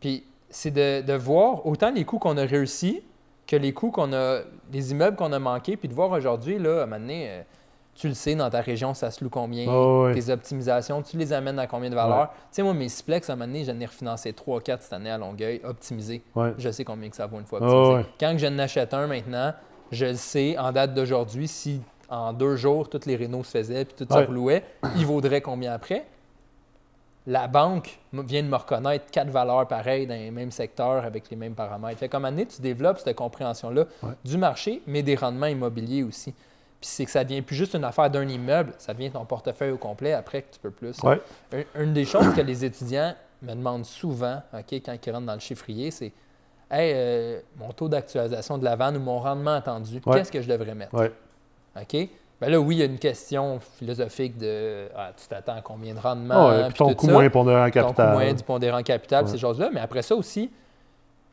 [0.00, 3.02] Puis c'est de, de voir autant les coûts qu'on a réussi
[3.46, 4.40] que les coûts qu'on a,
[4.72, 7.42] les immeubles qu'on a manqués, puis de voir aujourd'hui, là, à un moment donné, euh,
[7.94, 10.14] tu le sais, dans ta région, ça se loue combien, ouais.
[10.14, 12.18] tes optimisations, tu les amènes à combien de valeur?
[12.20, 12.26] Ouais.
[12.26, 15.10] Tu sais, moi, mes Splex, à un moment donné, j'en ai refinancé 3-4 cette année
[15.10, 16.22] à Longueuil, optimisé.
[16.34, 16.54] Ouais.
[16.58, 17.94] Je sais combien que ça vaut une fois Ah optimisé.
[17.96, 18.06] ouais.
[18.18, 19.52] Quand je n'achète un maintenant,
[19.92, 23.84] je le sais, en date d'aujourd'hui, si en deux jours, toutes les rénaux se faisaient,
[23.84, 24.62] puis tout Ouais.
[24.82, 26.06] ça il vaudrait combien après?
[27.26, 31.36] La banque vient de me reconnaître quatre valeurs pareilles dans les mêmes secteurs avec les
[31.36, 31.98] mêmes paramètres.
[31.98, 33.86] Fait comme année, tu développes cette compréhension-là
[34.24, 36.32] du marché, mais des rendements immobiliers aussi.
[36.32, 39.70] Puis c'est que ça devient plus juste une affaire d'un immeuble, ça devient ton portefeuille
[39.70, 40.96] au complet après que tu peux plus.
[41.76, 45.40] une des choses que les étudiants me demandent souvent ok, quand ils rentrent dans le
[45.40, 46.12] chiffrier, c'est
[46.70, 50.48] Hey, euh, mon taux d'actualisation de la vente ou mon rendement attendu, qu'est-ce que je
[50.48, 50.94] devrais mettre?
[51.76, 52.08] OK?
[52.44, 55.94] Ben là, oui, il y a une question philosophique de ah, tu t'attends à combien
[55.94, 56.68] de rendement.
[56.68, 57.94] Puis ton coût moyen pondérant capital.
[57.94, 59.70] Ton coût moyen du pondérant capital, ces choses-là.
[59.72, 60.50] Mais après ça aussi,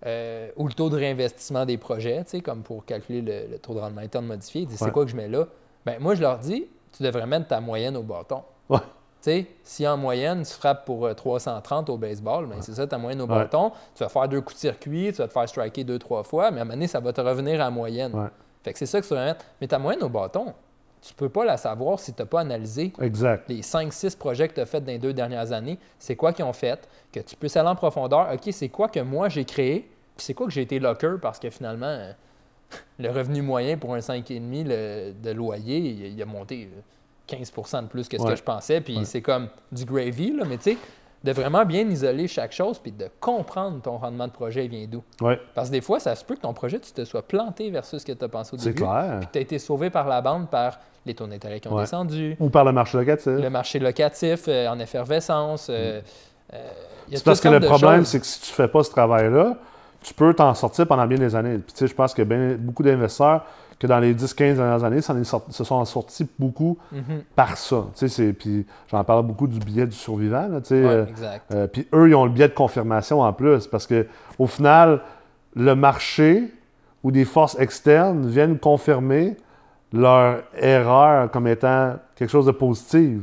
[0.06, 4.01] euh, ou le taux de réinvestissement des projets, comme pour calculer le, taux de rendement
[4.01, 5.48] interne modifié, ils c'est quoi que je mets là?
[5.86, 8.44] Ben, moi, je leur dis tu devrais mettre ta moyenne au bâton.
[8.70, 8.80] Ouais.
[9.22, 12.98] sais, si en moyenne, tu frappes pour 330 euh, au baseball, ben, c'est ça ta
[12.98, 13.72] moyenne au bâton.
[13.96, 16.51] Tu vas faire deux coups de circuit, tu vas te faire striker deux, trois fois,
[16.51, 18.30] mais à un moment donné, ça va te revenir à moyenne.
[18.63, 19.46] Fait que c'est ça que tu vas mettre.
[19.60, 20.53] Mais ta moyenne au bâton,
[21.01, 23.50] tu ne peux pas la savoir si tu n'as pas analysé exact.
[23.50, 25.79] les 5-6 projets que tu as faits dans les deux dernières années.
[25.98, 28.29] C'est quoi qu'ils ont fait, que tu peux aller en profondeur.
[28.31, 31.15] OK, c'est quoi que moi j'ai créé, puis c'est quoi que j'ai été locker?
[31.20, 32.13] Parce que finalement,
[33.00, 36.70] le revenu moyen pour un 5,5 de loyer, il, a monté
[37.25, 38.79] 15 de plus que ce que je pensais.
[38.79, 40.77] Puis c'est comme du gravy, là, mais tu sais,
[41.24, 45.04] de vraiment bien isoler chaque chose puis de comprendre ton rendement de projet vient d'où.
[45.54, 48.01] Parce que des fois, ça se peut que ton projet, tu te sois planté versus
[48.01, 48.70] ce que tu as pensé au début.
[48.72, 49.20] C'est clair.
[49.20, 52.36] Puis tu as été sauvé par la bande par les taux d'intérêt qui ont descendu.
[52.40, 53.28] Ou par le marché locatif.
[53.28, 55.68] Le marché locatif euh, en effervescence.
[55.70, 56.04] Euh, mm.
[56.54, 56.68] euh,
[57.13, 59.58] c'est parce que le problème, c'est que si tu ne fais pas ce travail-là,
[60.01, 61.58] tu peux t'en sortir pendant bien des années.
[61.58, 62.24] Puis, tu sais, je pense que
[62.58, 63.46] beaucoup d'investisseurs
[63.81, 65.15] que dans les 10-15 dernières années, ça
[65.50, 67.24] se sont sortis beaucoup mhm.
[67.36, 67.86] par ça.
[68.38, 70.50] Puis j'en parle beaucoup du biais du survivant.
[70.72, 71.05] Euh,
[71.51, 74.05] euh, puis eux, ils ont le biais de confirmation en plus, parce que
[74.38, 75.01] au final,
[75.55, 76.53] le marché
[77.03, 79.36] ou des forces externes viennent confirmer
[79.91, 83.22] leur erreur comme étant quelque chose de positif.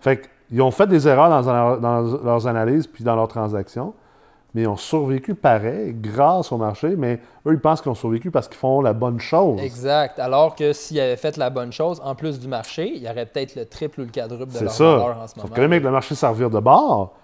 [0.00, 3.92] Fait qu'ils ont fait des erreurs dans, dans leurs analyses puis dans leurs transactions
[4.54, 8.30] mais ils ont survécu pareil grâce au marché, mais eux, ils pensent qu'ils ont survécu
[8.30, 9.60] parce qu'ils font la bonne chose.
[9.60, 10.18] Exact.
[10.18, 13.26] Alors que s'ils avaient fait la bonne chose, en plus du marché, il y aurait
[13.26, 14.84] peut-être le triple ou le quadruple de leur ça.
[14.84, 15.48] valeur en ce moment.
[15.54, 17.14] C'est que le marché servir de bord,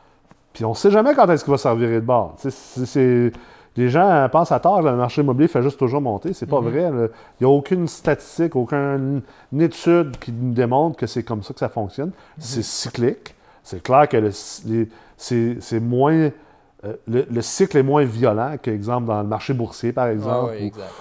[0.53, 2.37] puis on ne sait jamais quand est-ce qu'il va servir de bord.
[2.39, 3.33] C'est,
[3.77, 6.33] les gens pensent à tort que le marché immobilier fait juste toujours monter.
[6.33, 6.91] C'est pas mm-hmm.
[6.91, 7.11] vrai.
[7.41, 9.23] Il n'y a aucune statistique, aucune
[9.59, 12.11] étude qui nous démontre que c'est comme ça que ça fonctionne.
[12.11, 12.39] Mm-hmm.
[12.39, 13.35] C'est cyclique.
[13.65, 16.31] C'est clair que c'est moins
[16.85, 20.55] euh, le, cycle est moins violent qu'exemple dans le marché boursier, par exemple,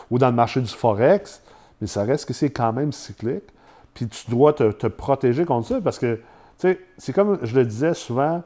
[0.09, 1.41] ou, dans le marché du Forex,
[1.81, 3.43] mais ça reste que c'est quand même cyclique.
[3.93, 6.21] Puis tu dois te, protéger contre ça parce que, tu
[6.57, 8.41] sais, c'est comme je le disais souvent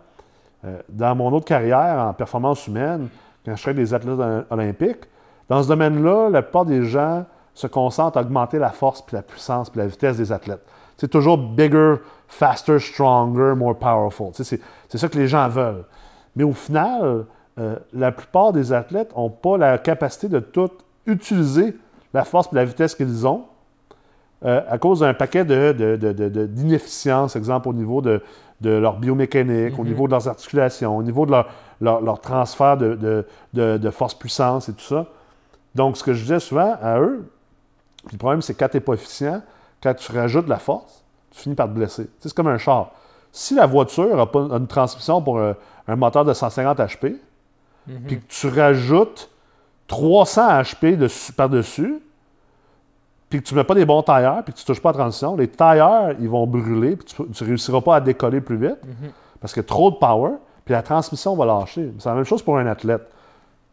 [0.65, 3.07] euh, dans mon autre carrière en performance humaine,
[3.45, 4.19] quand je fais des athlètes
[4.49, 5.05] olympiques,
[5.47, 9.21] dans ce domaine-là, la plupart des gens se concentrent à augmenter la force, puis la
[9.21, 10.65] puissance, puis la vitesse des athlètes.
[10.97, 11.95] C'est toujours bigger,
[12.27, 14.31] faster, stronger, more powerful.
[14.33, 15.85] C'est ça que les gens veulent.
[16.37, 17.25] Mais au final,
[17.59, 20.69] euh, la plupart des athlètes n'ont pas la capacité de tout
[21.07, 21.75] utiliser
[22.13, 23.45] la force et la vitesse qu'ils ont
[24.45, 28.21] euh, à cause d'un paquet d'inefficiences, de, exemple au niveau de,
[28.61, 29.87] leur biomécanique, au mhm.
[29.87, 31.43] niveau de leurs articulations, au niveau de
[31.81, 35.07] leur, transfert de, force-puissance et tout ça.
[35.73, 37.27] Donc, ce que je disais souvent à eux,
[38.11, 39.41] le problème, c'est quand tu n'es pas efficient,
[39.81, 42.07] quand tu rajoutes de la force, tu finis par te blesser.
[42.19, 42.91] c'est comme un char.
[43.31, 47.15] Si la voiture n'a pas une transmission pour un moteur de 150 HP,
[47.87, 48.01] mhm.
[48.07, 49.29] puis que tu rajoutes
[49.87, 52.01] 300 HP par-dessus,
[53.29, 54.89] puis que tu ne mets pas des bons tailleurs, puis que tu ne touches pas
[54.89, 58.41] à la transition, les tailleurs, ils vont brûler, puis tu ne réussiras pas à décoller
[58.41, 59.11] plus vite, mhm.
[59.41, 60.33] parce qu'il y a trop de power,
[60.65, 61.91] puis la transmission va lâcher.
[61.99, 63.09] C'est la même chose pour un athlète.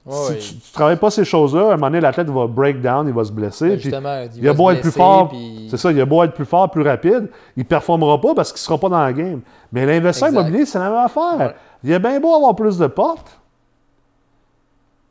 [0.06, 3.08] Si tu ne travailles pas ces choses-là, à un moment donné, l'athlète va break down,
[3.08, 3.76] il va se blesser.
[3.90, 5.32] Ben, il, a beau être plus fort,
[5.70, 8.52] c'est ça, il a beau être plus fort, plus rapide, il ne performera pas parce
[8.52, 9.40] qu'il ne sera pas dans la game.
[9.72, 11.54] Mais l'investisseur immobilier, c'est la même affaire.
[11.82, 13.40] Il est bien beau avoir plus de portes,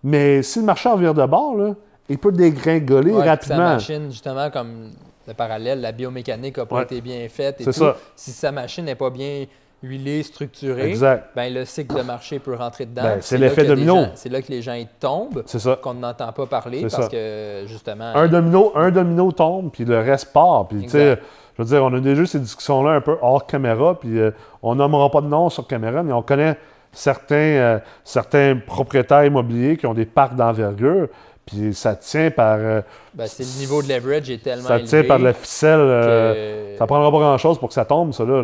[0.04, 1.74] mais si le marché en vire de bord, là,
[2.10, 3.58] il peut dégringoler rapidement.
[3.58, 4.92] Sa machine, justement, comme
[5.28, 7.72] le parallèle, la biomécanique n'a pas été bien faite et tout.
[7.72, 7.96] Ça.
[8.16, 9.46] Si sa machine n'est pas bien
[9.84, 10.96] huilée, structurée,
[11.36, 13.04] ben, le cycle de marché peut rentrer dedans.
[13.04, 14.06] Ben, c'est l'effet domino.
[14.16, 15.44] C'est là que les gens ils tombent,
[15.82, 18.16] qu'on n'entend pas parler parce que, justement...
[18.16, 20.68] Un domino, un domino tombe, puis le reste part.
[20.68, 21.18] Puis, je
[21.58, 24.32] veux dire, on a déjà ces discussions-là un peu hors caméra, puis euh,
[24.64, 26.58] on nommera pas de nom sur caméra, mais on connaît
[26.92, 31.10] certains, euh, certains propriétaires immobiliers qui ont des parcs d'envergure,
[31.46, 32.58] puis ça tient par.
[32.58, 32.82] Euh,
[33.14, 35.88] ben, c'est le niveau de leverage est tellement Ça tient par la ficelle.
[36.74, 38.42] Ça ça prendra pas grand-chose pour que ça tombe, ça, là.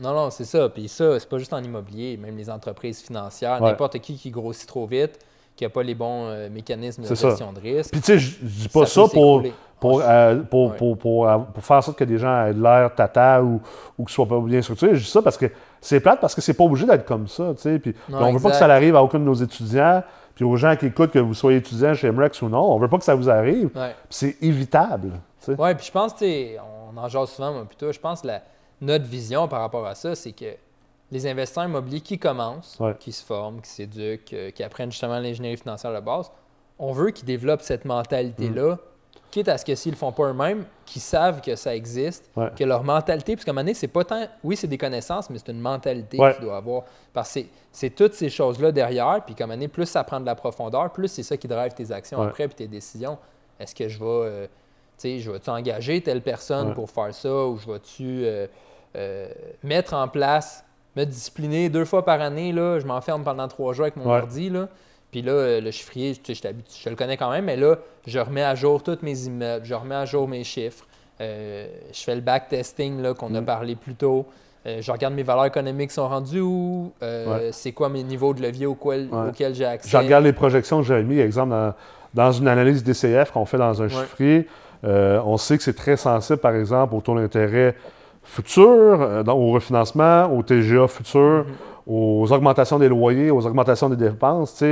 [0.00, 0.68] non, non, c'est ça.
[0.68, 4.68] Puis ça, c'est pas juste en immobilier, même les entreprises financières, n'importe qui qui grossit
[4.68, 5.18] trop vite,
[5.56, 7.92] qui n'a pas les bons euh, mécanismes de gestion de risque.
[7.92, 9.42] Puis tu sais, je dis pas ça, pour,
[9.78, 11.26] pour, euh, pour, pour, pour,
[11.60, 13.60] faire en sorte que des gens aient l'air tata ou,
[13.98, 14.94] ou qu'ils soient pas bien structurés.
[14.94, 15.46] Je dis ça parce que
[15.80, 17.52] c'est plate parce que c'est pas obligé d'être comme ça.
[17.56, 17.78] tu sais.
[17.78, 20.02] Puis, on veut pas que ça arrive à aucun de nos étudiants.
[20.40, 22.88] Puis aux gens qui écoutent, que vous soyez étudiant chez MREX ou non, on veut
[22.88, 23.68] pas que ça vous arrive.
[24.08, 25.20] C'est évitable.
[25.46, 28.28] Oui, puis je pense, on en jase souvent, moi, plutôt, je pense que
[28.80, 30.46] notre vision par rapport à ça, c'est que
[31.10, 35.58] les investisseurs immobiliers qui commencent, qui se forment, qui s'éduquent, euh, qui apprennent justement l'ingénierie
[35.58, 36.30] financière de base,
[36.78, 38.78] on veut qu'ils développent cette mentalité-là, mm.
[39.30, 42.30] Quitte à ce que s'ils ne le font pas eux-mêmes, qu'ils savent que ça existe,
[42.56, 45.30] que leur mentalité, parce qu'à un moment donné, c'est pas tant, oui, c'est des connaissances,
[45.30, 46.82] mais c'est une mentalité qu'ils doivent avoir.
[47.12, 47.40] Parce que
[47.72, 50.34] c'est toutes ces choses-là derrière, puis qu'à un moment donné, plus ça prend de la
[50.34, 53.18] profondeur, plus c'est ça qui drive tes actions après, puis tes décisions.
[53.58, 54.50] Est-ce que je vais, euh, tu
[54.98, 58.24] sais, je vais-tu engager telle personne pour faire ça, ou je vais-tu
[58.96, 59.28] euh,
[59.62, 60.64] mettre en place
[60.96, 62.52] me discipliner deux fois par année.
[62.52, 64.50] Là, je m'enferme pendant trois jours avec mon ordi.
[64.50, 64.68] Là?
[65.10, 68.44] Puis là, euh, le chiffrier, je, je, le connais quand même, mais là, je remets
[68.44, 70.86] à jour tous mes immeubles, je remets à jour mes chiffres.
[71.20, 73.44] Euh, je fais le backtesting qu'on a mm.
[73.44, 74.26] parlé plus tôt.
[74.66, 76.92] Euh, je regarde mes valeurs économiques sont rendues où,
[77.50, 79.88] c'est quoi mes niveaux de levier auquel, auxquels j'ai accès.
[79.88, 81.54] Je regarde les projections que j'ai mis, exemple,
[82.14, 84.46] dans, une analyse DCF qu'on fait dans un chiffrier.
[84.84, 87.74] on sait que c'est très sensible, par exemple, au taux d'intérêt
[88.22, 91.69] futur, au refinancement, au TGA futur, mhm.
[91.86, 94.62] Aux augmentations des loyers, aux augmentations des dépenses.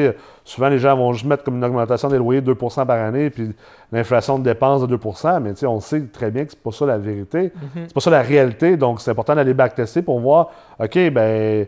[0.45, 3.31] souvent, les gens vont juste mettre comme une augmentation des loyers de 2% par année,
[3.31, 3.51] puis
[3.93, 6.99] l'inflation de dépenses de 2% mais on sait très bien que c'est pas ça la
[6.99, 7.53] vérité.
[7.55, 7.85] Mhm.
[7.87, 8.77] C'est pas ça la réalité.
[8.77, 11.67] Donc, c'est important d'aller backtester pour voir, OK, ben,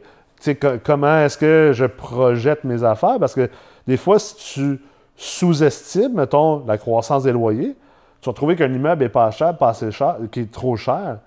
[0.84, 3.18] comment est-ce que je projette mes affaires?
[3.18, 3.48] Parce que
[3.86, 4.80] des fois, si tu
[5.16, 7.76] sous-estimes, mettons, la croissance des loyers,
[8.20, 11.18] tu vas trouver qu'un immeuble est pas cher, pas assez cher, qui est trop cher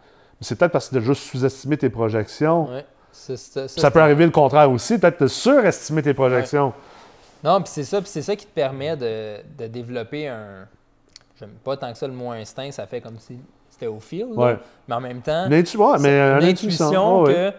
[0.43, 2.67] c'est peut-être parce que tu as juste sous-estimé tes projections.
[3.13, 6.73] Ça, peut arriver le contraire aussi, peut-être de surestimer tes projections.
[7.43, 10.67] Non, puis c'est ça, c'est ça qui te permet de, développer un.
[11.39, 14.27] J'aime pas tant que ça le mot instinct, ça fait comme si c'était au fil.
[14.87, 15.47] Mais en même temps.
[15.49, 17.53] Mais l'intuition que.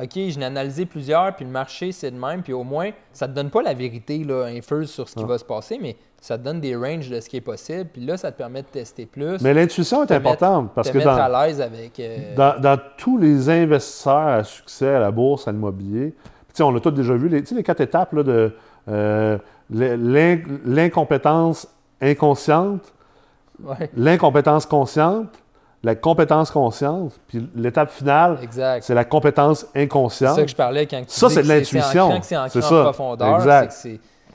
[0.00, 3.26] OK, je n'ai analysé plusieurs, puis le marché, c'est de même, puis au moins, ça
[3.26, 5.96] ne te donne pas la vérité là, infuse sur ce qui va se passer, mais
[6.20, 8.62] ça te donne des ranges de ce qui est possible, puis là, ça te permet
[8.62, 9.40] de tester plus.
[9.40, 11.98] Mais l'intuition est importante parce que dans, à l'aise avec.
[11.98, 16.14] Euh, dans, tous les investisseurs à succès à la bourse, à l'immobilier,
[16.60, 18.52] on a tous déjà vu les, les quatre étapes là, de
[18.88, 19.38] euh,
[19.70, 21.68] l'incompétence
[22.00, 22.92] inconsciente,
[23.96, 25.28] l'incompétence consciente,
[25.82, 28.38] la compétence consciente, puis l'étape finale,
[28.80, 30.34] c'est la compétence inconsciente.
[30.34, 32.20] C'est ça que je parlais quand tu Ça, c'est de l'intuition.
[32.22, 33.68] C'est en profondeur.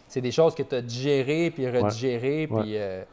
[0.08, 2.48] C'est des choses que tu as digérées puis redigérées.
[2.48, 3.04] Puis, euh,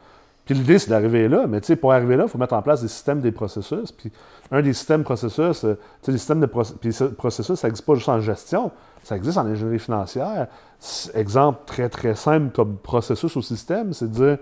[0.45, 1.47] puis l'idée, c'est d'arriver là.
[1.47, 3.91] Mais pour arriver là, il faut mettre en place des systèmes, des processus.
[3.91, 4.11] Puis
[4.51, 8.19] un des systèmes processus, euh, les systèmes de puis processus, ça n'existe pas juste en
[8.19, 8.71] gestion,
[9.03, 10.47] ça existe en ingénierie financière.
[11.15, 14.37] Exemple très, très simple comme processus au système, c'est de dire,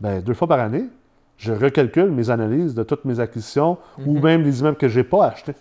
[0.00, 0.84] ben, deux fois par année,
[1.36, 4.22] je recalcule mes analyses de toutes mes acquisitions ou mhm.
[4.22, 5.54] même des immeubles que je n'ai pas achetés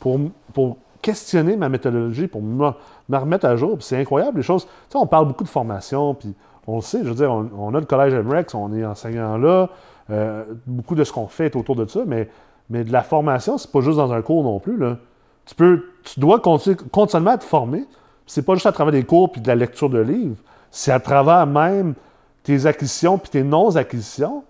[0.00, 0.18] pour,
[0.52, 2.70] pour questionner ma méthodologie pour me,
[3.10, 3.78] remettre à jour.
[3.80, 4.64] c'est incroyable, les choses.
[4.64, 6.34] Tu sais, on parle beaucoup de formation, puis
[6.66, 9.70] on le sait, je veux dire, on, a le collège MREX, on est enseignant là,
[10.10, 12.28] euh, beaucoup de ce qu'on fait est autour de ça, mais,
[12.70, 14.76] mais de la formation, c'est pas juste dans un cours non plus.
[14.76, 14.98] Là.
[15.46, 17.86] Tu, peux, tu dois continuer, continuellement te former.
[18.26, 20.36] C'est pas juste à travers des cours puis de la lecture de livres,
[20.70, 21.94] c'est à travers même
[22.42, 24.44] tes acquisitions puis tes non-acquisitions.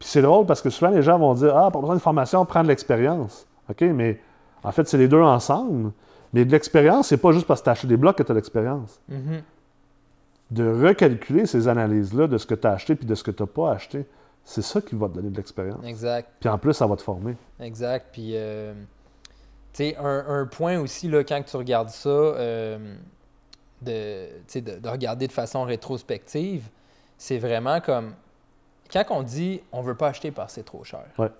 [0.00, 2.44] Puis c'est drôle parce que souvent les gens vont dire Ah, pas besoin de formation,
[2.46, 3.46] prendre de l'expérience.
[3.68, 4.18] OK, mais
[4.64, 5.92] en fait, c'est les deux ensemble.
[6.32, 8.32] Mais de l'expérience, c'est pas juste parce que tu as acheté des blocs que tu
[8.32, 9.00] as l'expérience.
[9.10, 9.42] Mm-hmm.
[10.52, 13.42] De recalculer ces analyses-là de ce que tu as acheté puis de ce que tu
[13.42, 14.06] n'as pas acheté,
[14.42, 15.84] c'est ça qui va te donner de l'expérience.
[15.84, 16.28] Exact.
[16.40, 17.36] Puis en plus, ça va te former.
[17.60, 18.06] Exact.
[18.10, 18.72] Puis, euh,
[19.72, 22.94] tu sais, un, point aussi, là, quand tu regardes ça, euh,
[23.82, 26.68] de, de, regarder de façon rétrospective,
[27.18, 28.14] c'est vraiment comme
[28.92, 31.04] quand on dit on veut pas acheter parce que c'est trop cher.
[31.18, 31.30] Ouais.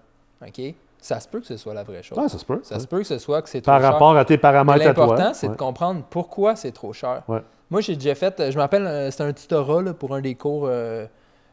[0.47, 0.75] OK?
[1.01, 2.19] Ça se peut que ce soit la vraie chose.
[2.19, 2.61] ça se peut.
[2.63, 3.81] Ça se peut que ce soit que c'est trop cher.
[3.81, 5.07] Par rapport à tes paramètres à toi.
[5.07, 7.23] L'important, c'est de comprendre pourquoi c'est trop cher.
[7.71, 11.07] Moi, j'ai déjà fait, je m'appelle, euh, c'était un tutorat pour un des cours euh,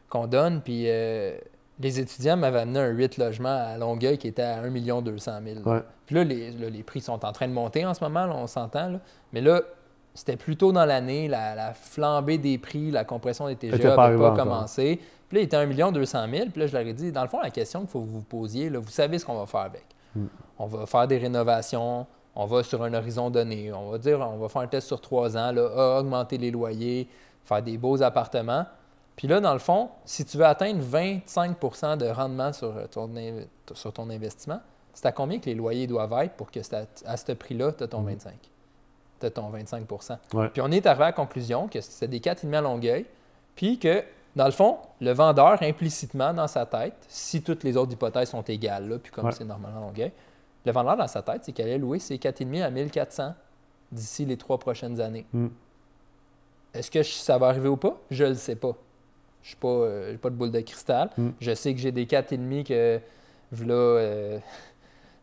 [0.08, 1.38] qu'on donne, puis euh,
[1.78, 5.32] les étudiants m'avaient amené un 8 logements à Longueuil qui était à 1 200
[5.64, 5.80] 000.
[6.06, 8.98] Puis là les, prix sont en train de monter en ce moment, on s'entend.
[9.32, 9.62] Mais là,
[10.12, 14.34] c'était plus tôt dans l'année, la, flambée des prix, la compression des TGA n'avait pas,
[14.34, 15.00] commencé.
[15.28, 16.46] Puis là, il était 1 200 000.
[16.50, 18.18] Puis là, je leur ai dit, dans le fond, la question qu'il faut que vous
[18.18, 19.84] vous posiez, là, vous savez ce qu'on va faire avec.
[20.14, 20.26] Hmm.
[20.58, 23.72] On va faire des rénovations, on va sur un horizon donné.
[23.72, 27.08] On va dire, on va faire un test sur trois ans, là, augmenter les loyers,
[27.44, 28.66] faire des beaux appartements.
[29.16, 33.10] Puis là, dans le fond, si tu veux atteindre 25% de rendement sur ton,
[33.74, 34.60] sur ton investissement,
[34.94, 36.60] c'est à combien que les loyers doivent être pour que
[37.04, 38.32] à, ce prix-là, tu as ton 25?
[39.20, 39.86] tu as ton 25
[40.34, 40.48] Ouais.
[40.50, 43.06] Puis on est arrivé à la conclusion que c'était des 4,5 à Longueuil,
[43.54, 44.04] puis que,
[44.38, 48.42] dans le fond, le vendeur, implicitement dans sa tête, si toutes les autres hypothèses sont
[48.42, 49.32] égales, là, puis comme Ouais.
[49.32, 50.12] c'est normalement à Longueuil,
[50.64, 53.34] le vendeur dans sa tête, c'est qu'il allait louer ses 4,5 à 1400
[53.90, 55.26] d'ici les trois prochaines années.
[55.32, 55.48] Mm.
[56.72, 57.98] Est-ce que ça va arriver ou pas?
[58.12, 58.76] Je ne le sais pas.
[59.42, 61.10] Je n'ai pas, euh, j'ai pas de boule de cristal.
[61.18, 61.28] Mm.
[61.40, 63.00] Je sais que j'ai des 4,5 que,
[63.66, 64.38] là,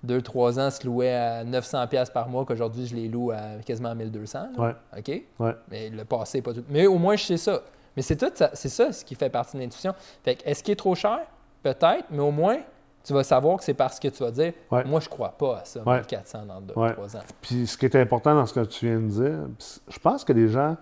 [0.05, 3.95] 2-3 ans, se louaient à 900$ piastres par mois, qu'aujourd'hui, je les loue à quasiment
[3.95, 4.33] 1200$.
[4.33, 4.49] là.
[4.57, 4.99] Ouais.
[4.99, 5.21] OK?
[5.39, 5.55] Ouais.
[5.71, 6.63] Mais le passé, pas tout.
[6.69, 7.61] Mais au moins, je sais ça.
[7.95, 9.93] Mais c'est tout ça, c'est ça ce qui fait partie de l'intuition.
[10.23, 11.19] Fait que, est-ce qu'il est trop cher?
[11.63, 12.57] Peut-être, mais au moins,
[13.03, 14.83] tu vas savoir que c'est parce que tu vas dire, Ouais.
[14.83, 15.97] moi, je crois pas à ça, Ouais.
[15.99, 16.75] 1400 dans 2-3
[17.13, 17.15] Ouais.
[17.15, 17.23] ans.
[17.41, 19.39] Puis ce qui est important dans ce que tu viens de dire,
[19.87, 20.75] je pense que les gens,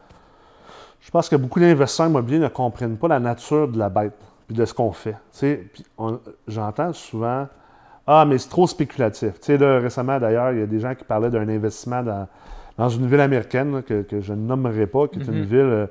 [1.02, 4.14] je pense que beaucoup d'investisseurs immobiliers ne comprennent pas la nature de la bête
[4.48, 5.16] puis de ce qu'on fait.
[6.48, 7.48] J'entends souvent
[8.06, 9.36] Ah, mais c'est trop spéculatif.
[9.40, 12.28] Tu sais, là, récemment, d'ailleurs, il y a des gens qui parlaient d'un investissement dans,
[12.78, 15.44] dans une ville américaine là, que, que je ne nommerai pas, qui est une Mhm.
[15.46, 15.88] ville euh,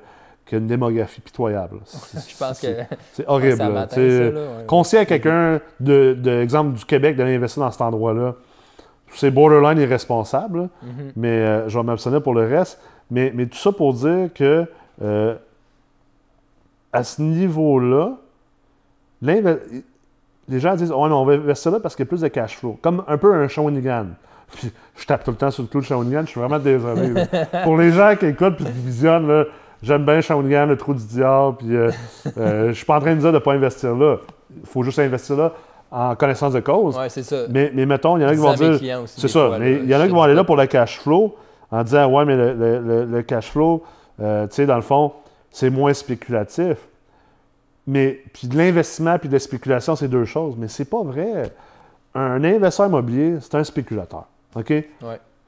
[0.46, 1.78] qui a une démographie pitoyable.
[1.86, 2.66] Je pense que
[3.12, 3.56] C'est- horrible.
[3.56, 4.98] ça ouais.
[4.98, 8.34] À quelqu'un, de, de exemple du Québec, d'aller investir dans cet endroit-là,
[9.14, 11.12] c'est borderline irresponsable, Mhm.
[11.16, 12.80] mais euh, je vais m'abstenir pour le reste.
[13.10, 14.66] Mais, mais tout ça pour dire que
[15.02, 15.34] euh,
[16.92, 18.12] à ce niveau-là,
[19.22, 19.40] les
[20.60, 22.56] gens disent Ouais, mais on va investir là parce qu'il y a plus de cash
[22.56, 22.78] flow.
[22.82, 24.06] Comme un peu un Shawinigan.
[24.54, 27.12] Puis je tape tout le temps sur le clou de Shawinigan, je suis vraiment désolé.
[27.64, 29.44] pour les gens qui écoutent et qui visionnent, là,
[29.82, 31.90] j'aime bien Shawinigan, le trou du diable, puis euh,
[32.38, 34.16] euh, je suis pas en train de dire de ne pas investir là.
[34.60, 35.52] Il faut juste investir là
[35.90, 36.96] en connaissance de cause.
[36.96, 37.44] Ouais, c'est ça.
[37.50, 38.78] Mais, mais mettons, il y en a qui vont dire.
[39.06, 40.98] C'est ça, fois, mais il y en a qui vont aller là pour le cash
[41.00, 41.36] flow
[41.70, 43.82] en disant Ouais, mais le, le- le- le cash flow,
[44.20, 45.12] euh, tu sais, dans le fond,
[45.50, 46.76] c'est moins spéculatif.
[47.86, 50.54] Mais puis de l'investissement puis de la spéculation, c'est deux choses.
[50.56, 51.52] Mais c'est pas vrai.
[52.14, 54.24] Un investisseur immobilier, c'est un spéculateur.
[54.54, 54.68] OK?
[54.70, 54.84] Ouais.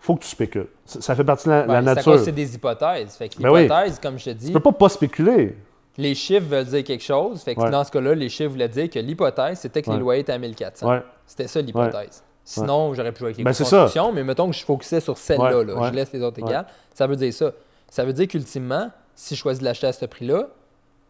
[0.04, 0.66] Faut que tu spécules.
[0.84, 2.18] Ça, ça fait partie de la, la c'est à nature.
[2.18, 3.14] c'est des hypothèses.
[3.16, 3.62] Fait que Ben oui.
[3.62, 5.56] l'hypothèse, comme je te dis, Tu peux pas pas spéculer.
[5.96, 7.42] les chiffres veulent dire quelque chose.
[7.42, 7.70] Fait que Ouais.
[7.70, 9.94] dans ce cas-là, les chiffres voulaient dire que l'hypothèse, c'était que Ouais.
[9.96, 10.88] les loyers étaient à 1400.
[10.90, 11.02] Ouais.
[11.26, 12.22] C'était ça l'hypothèse.
[12.44, 13.76] Sinon, j'aurais pu jouer avec les Ben, coûts de c'est ça.
[13.84, 15.64] construction, mais mettons que je focusais sur celle-là.
[15.64, 15.88] Là.
[15.88, 16.66] Je laisse les autres égales.
[16.92, 17.52] Ça veut dire ça.
[17.88, 20.48] Ça veut dire qu'ultimement, si je choisis de l'acheter à ce prix-là,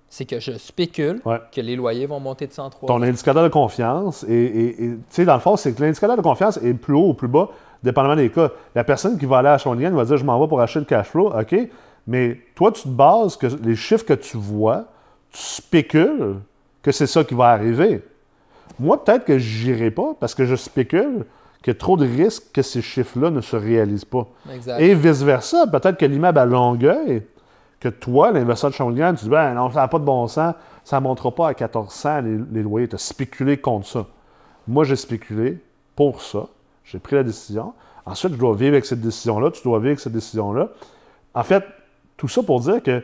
[0.09, 1.41] c'est que je spécule Ouais.
[1.51, 2.87] que les loyers vont monter de 103.
[2.87, 6.57] Ton indicateur de confiance, et, tu sais, dans le fond, c'est que l'indicateur de confiance
[6.59, 7.49] est plus haut ou plus bas,
[7.85, 8.51] dépendamment des cas.
[8.75, 10.87] La personne qui va aller à Shawinigan va dire Je m'en vais pour acheter le
[10.87, 11.55] cash flow, OK,
[12.07, 14.87] mais toi, tu te bases que les chiffres que tu vois,
[15.31, 16.37] tu spécules
[16.83, 18.03] que c'est ça qui va arriver.
[18.79, 21.25] Moi, peut-être que je n'irai pas parce que je spécule
[21.63, 24.27] qu'il y a trop de risques que ces chiffres-là ne se réalisent pas.
[24.53, 24.81] Exact.
[24.81, 27.23] Et vice-versa, peut-être que l'immeuble à Longueuil,
[27.81, 30.55] que toi, l'investisseur de Shawinigan, tu dis, ben non, ça n'a pas de bon sens,
[30.85, 32.89] ça ne montera pas à 1400 les, les loyers.
[32.89, 34.07] Tu as spéculé contre ça.
[34.67, 35.59] Moi, j'ai spéculé
[35.97, 36.47] pour ça.
[36.85, 37.73] J'ai pris la décision.
[38.07, 39.51] Ensuite, je dois vivre avec cette décision-là.
[39.51, 40.69] Tu dois vivre avec cette décision-là.
[41.35, 41.65] En fait,
[42.17, 43.03] tout ça pour dire que,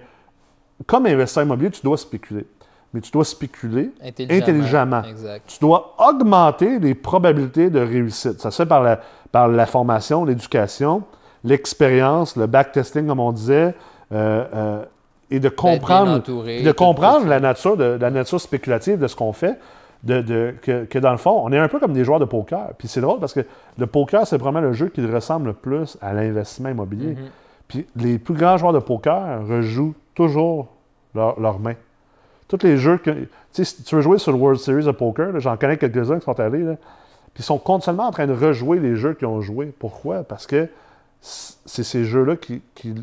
[0.87, 2.47] comme investisseur immobilier, tu dois spéculer.
[2.93, 4.43] Mais tu dois spéculer Intelligemment.
[4.43, 5.03] intelligemment.
[5.05, 5.43] Exact.
[5.47, 8.41] tu dois augmenter les probabilités de réussite.
[8.41, 11.05] Ça se fait par la, par la formation, l'éducation,
[11.45, 13.75] l'expérience, le backtesting, comme on disait,
[14.13, 14.85] euh, euh,
[15.31, 19.33] et de comprendre, entouré, de comprendre la nature, de, la nature spéculative de ce qu'on
[19.33, 19.59] fait,
[20.03, 22.25] de, de- que, que dans le fond, on est un peu comme des joueurs de
[22.25, 22.69] poker.
[22.79, 23.41] Puis c'est drôle parce que
[23.79, 27.15] le poker, c'est vraiment le jeu qui ressemble le plus à l'investissement immobilier.
[27.15, 27.29] Mhm.
[27.69, 30.69] Puis les plus grands joueurs de poker rejouent toujours
[31.15, 31.75] leur- leurs mains.
[32.49, 33.11] Tous les jeux que.
[33.11, 36.19] Tu sais, si tu veux jouer sur le World Series of Poker, j'en connais quelques-uns
[36.19, 36.75] qui sont allés, là,
[37.35, 39.73] puis ils sont continuellement en train de rejouer les jeux qu'ils ont joués.
[39.79, 40.25] Pourquoi?
[40.25, 40.69] Parce que
[41.21, 42.95] c'est ces jeux-là qui, qui,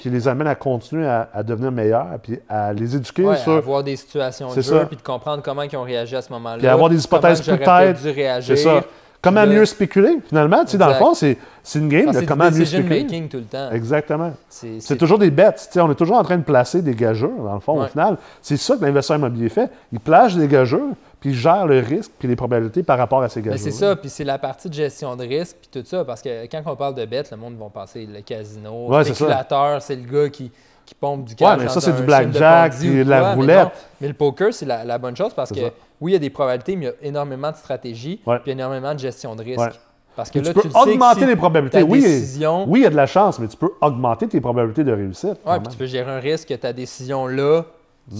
[0.00, 3.52] qui les amènent à continuer à, à devenir meilleurs, puis à les éduquer Ouais, sur.
[3.52, 6.56] avoir des situations de jeu, puis de comprendre comment ils ont réagi à ce moment-là.
[6.56, 8.56] Puis avoir des hypothèses peut-être dû réagir.
[8.56, 8.80] C'est ça.
[9.22, 10.64] Comment mieux spéculer, finalement?
[10.64, 11.36] Tu sais, dans le fond, c'est
[11.74, 13.02] une game de comment mieux spéculer.
[13.02, 13.70] making tout le temps.
[13.70, 14.32] Exactement.
[14.48, 15.68] C'est toujours des bêtes.
[15.68, 17.86] tu sais, On est toujours en train de placer des gageurs, dans le fond, au
[17.86, 18.16] final.
[18.40, 19.70] C'est ça que l'investisseur immobilier fait.
[19.92, 23.28] Il place des gageurs, puis il gère le risque puis les probabilités par rapport à
[23.28, 23.58] ces gageurs.
[23.58, 26.46] c'est ça, puis c'est la partie de gestion de risque, puis tout ça, parce que
[26.46, 30.10] quand on parle de bêtes, le monde va penser le casino, le spéculateur, c'est le
[30.10, 30.50] gars qui,
[30.90, 31.58] qui pompe du cash.
[31.60, 33.68] mais ça, c'est du blackjack, ou de la mais roulette.
[34.00, 35.72] Mais, le poker, c'est la, la bonne chose parce C'est que ça.
[36.00, 38.40] oui, il y a des probabilités, mais il y a énormément de stratégie, Ouais.
[38.40, 39.60] puis énormément de gestion de risque.
[39.60, 39.68] Ouais.
[40.16, 41.82] Parce que là, tu peux le sais que augmenter si les probabilités.
[41.84, 44.82] Oui, décision, oui, il y a de la chance, mais tu peux augmenter tes probabilités
[44.82, 45.28] de réussite.
[45.30, 47.62] Ouais, quand puis tu peux gérer un risque que ta décision là,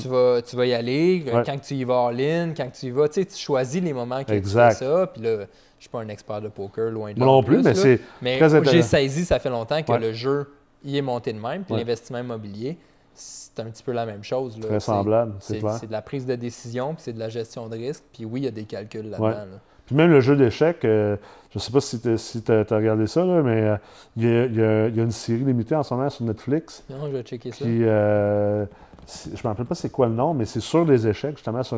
[0.01, 1.25] tu vas, tu vas y aller.
[1.27, 1.43] euh, Ouais.
[1.45, 4.23] Quand tu y vas all-in, quand tu y vas, tu sais, tu choisis les moments
[4.23, 4.71] que Exact.
[4.75, 5.07] tu fais ça.
[5.09, 7.25] Puis là, je suis pas un expert de poker, loin de là.
[7.25, 8.39] Moi non en plus, mais c'est Mais
[8.71, 9.99] j'ai saisi, ça fait longtemps que Ouais.
[9.99, 10.47] le jeu
[10.85, 11.63] y est monté de même.
[11.65, 11.81] Puis Ouais.
[11.81, 12.79] l'investissement immobilier,
[13.15, 14.57] c'est un petit peu la même chose.
[14.59, 14.67] là.
[14.67, 15.73] très C'est- semblable, c'est C'est clair.
[15.75, 18.05] c'est de la prise de décision, puis c'est de la gestion de risque.
[18.13, 19.27] Puis oui, il y a des calculs là-dedans.
[19.27, 19.33] Ouais.
[19.35, 19.61] là.
[19.87, 21.17] Puis même le jeu d'échecs, euh,
[21.51, 23.77] je ne sais pas si tu si as, regardé ça, là, mais euh,
[24.17, 26.85] il y, a, une série limitée en ce moment sur Netflix.
[26.89, 27.65] Non, je vais checker ça.
[27.65, 28.65] Puis, euh,
[29.25, 31.65] je ne me rappelle pas c'est quoi le nom, mais c'est sur les échecs, justement,
[31.65, 31.77] sur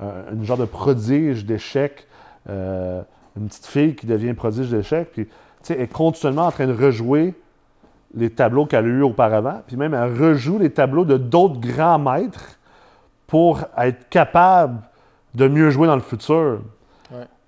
[0.00, 2.08] un, genre de prodige d'échecs.
[2.48, 5.28] une petite fille qui devient prodige d'échecs, puis
[5.70, 7.32] elle est continuellement en train de rejouer
[8.14, 11.98] les tableaux qu'elle a eus auparavant, puis même elle rejoue les tableaux de d'autres grands
[11.98, 12.58] maîtres
[13.26, 14.80] pour être capable
[15.34, 16.60] de mieux jouer dans le futur.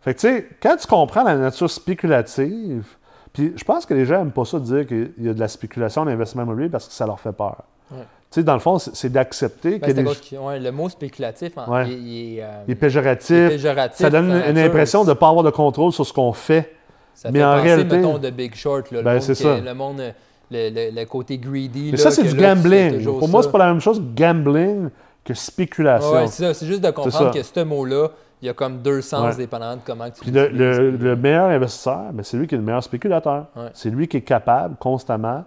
[0.00, 2.85] Fait que, tu sais, quand tu comprends la nature spéculative,
[3.33, 5.40] puis je pense que les gens n'aiment pas ça de dire qu'il y a de
[5.40, 7.64] la spéculation en investissement immobilier parce que ça leur fait peur.
[7.90, 7.96] Tu
[8.31, 10.59] sais, dans le fond, c'est d'accepter ben, que.
[10.59, 13.61] le mot spéculatif, euh, il, est, péjoratif.
[13.92, 16.74] Ça donne une, impression de ne pas avoir de contrôle sur ce qu'on fait.
[17.14, 17.96] Ça mais en réalité.
[17.96, 19.61] mettons, de Big Short, là, ben, le, ça.
[19.61, 20.03] le monde.
[20.55, 21.90] Le, côté greedy.
[21.90, 23.05] Mais ça, c'est du gambling.
[23.05, 24.88] Pour moi, c'est pas la même chose gambling
[25.25, 26.12] que spéculation.
[26.12, 26.55] Oui, c'est ça.
[26.55, 28.11] C'est juste de comprendre que ce mot-là,
[28.43, 30.49] il y a comme deux sens dépendamment de comment tu Puis le,
[30.90, 33.47] le, meilleur investisseur, ben, c'est lui qui est le meilleur spéculateur.
[33.73, 35.45] C'est lui qui est capable constamment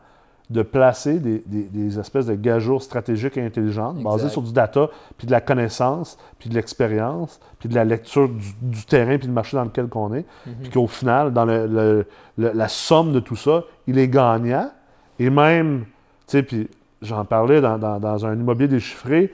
[0.50, 5.28] de placer des, des, espèces de gageures stratégiques et intelligentes basées sur du data, puis
[5.28, 8.30] de la connaissance, puis de l'expérience, puis de la lecture
[8.62, 10.26] du, terrain, puis du marché dans lequel on est.
[10.46, 10.54] Mhm.
[10.62, 12.06] Puis qu'au final, dans le,
[12.38, 14.72] la somme de tout ça, il est gagnant.
[15.19, 15.86] Et même,
[16.27, 16.69] tu sais, puis
[17.01, 19.34] j'en parlais dans, un immobilier déchiffré,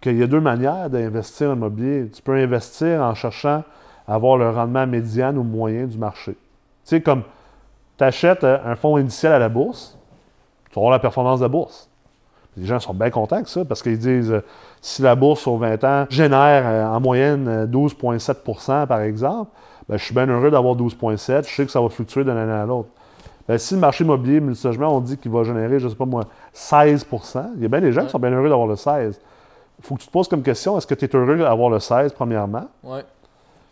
[0.00, 2.10] qu'il y a deux manières d'investir en immobilier.
[2.10, 3.64] Tu peux investir en cherchant
[4.06, 6.32] à avoir le rendement médian ou moyen du marché.
[6.32, 6.38] Tu
[6.84, 7.22] sais, comme
[7.96, 9.96] tu achètes euh, un fonds initial à la bourse,
[10.70, 11.88] tu vas la performance de la bourse.
[12.56, 14.44] Les gens sont bien contents que ça parce qu'ils disent euh,
[14.82, 19.50] si la bourse sur 20 ans génère euh, en moyenne 12,7% par exemple,
[19.88, 21.48] ben, je suis bien heureux d'avoir 12,7.
[21.48, 22.90] Je sais que ça va fluctuer d'une année à l'autre.
[23.46, 26.06] Ben, si le marché immobilier, multilogement, on dit qu'il va générer, je ne sais pas
[26.06, 29.20] moi, 16% il y a bien des gens qui sont bien heureux d'avoir le 16
[29.78, 31.80] il faut que tu te poses comme question est-ce que tu es heureux d'avoir le
[31.80, 32.66] 16, premièrement?
[32.82, 33.00] Oui.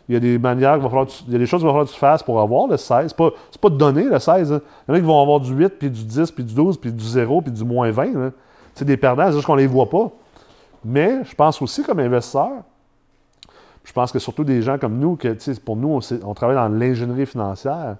[0.08, 1.72] Il y a des manières, il, va falloir il y a des choses qu'il va
[1.72, 3.14] falloir que tu fasses pour avoir le 16.
[3.16, 3.30] Ce n'est
[3.60, 4.52] pas, de donner le 16.
[4.52, 4.60] Hein.
[4.88, 6.76] Il y en a qui vont avoir du 8, puis du 10, puis du 12,
[6.76, 8.32] puis du 0, puis du moins 20.
[8.74, 10.10] C'est des perdants, c'est juste qu'on ne les voit pas.
[10.84, 12.50] Mais je pense aussi comme investisseur,
[13.84, 17.26] je pense que surtout des gens comme nous, que pour nous, on, travaille dans l'ingénierie
[17.26, 17.96] financière.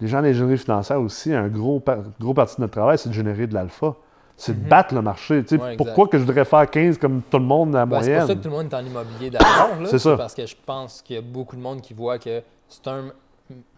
[0.00, 1.82] Les gens d'ingénierie financière aussi, un gros,
[2.20, 3.94] gros partie de notre travail, c'est de générer de l'alpha
[4.36, 4.68] c'est de mhm.
[4.68, 5.44] battre le marché.
[5.76, 8.04] pourquoi que je voudrais faire 15 comme tout le monde à la moyenne?
[8.04, 9.86] C'est pour ça que tout le monde est en immobilier d'abord.
[9.86, 10.16] c'est ça.
[10.16, 12.88] Parce que je pense qu'il y a beaucoup de monde qui voit que c'est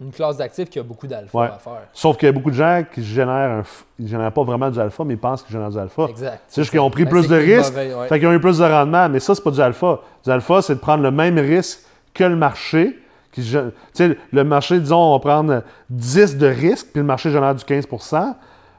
[0.00, 1.82] une classe d'actifs qui a beaucoup d'alpha à faire.
[1.92, 3.64] Sauf qu'il y a beaucoup de gens qui génèrent,
[3.98, 6.06] ils génèrent pas vraiment du alpha, mais ils pensent qu'ils génèrent du alpha.
[6.08, 6.40] Exact.
[6.48, 7.74] C'est juste qu'ils ont pris ben, plus de risques,
[8.08, 9.08] fait qu'ils ont eu plus de rendement.
[9.08, 10.00] Mais ça, c'est pas du alpha.
[10.24, 11.80] Du alpha, c'est de prendre le même risque
[12.14, 13.02] que le marché.
[13.42, 17.64] Qui, le marché, disons, on va prendre 10 de risque, puis le marché génère du
[17.64, 18.34] 15%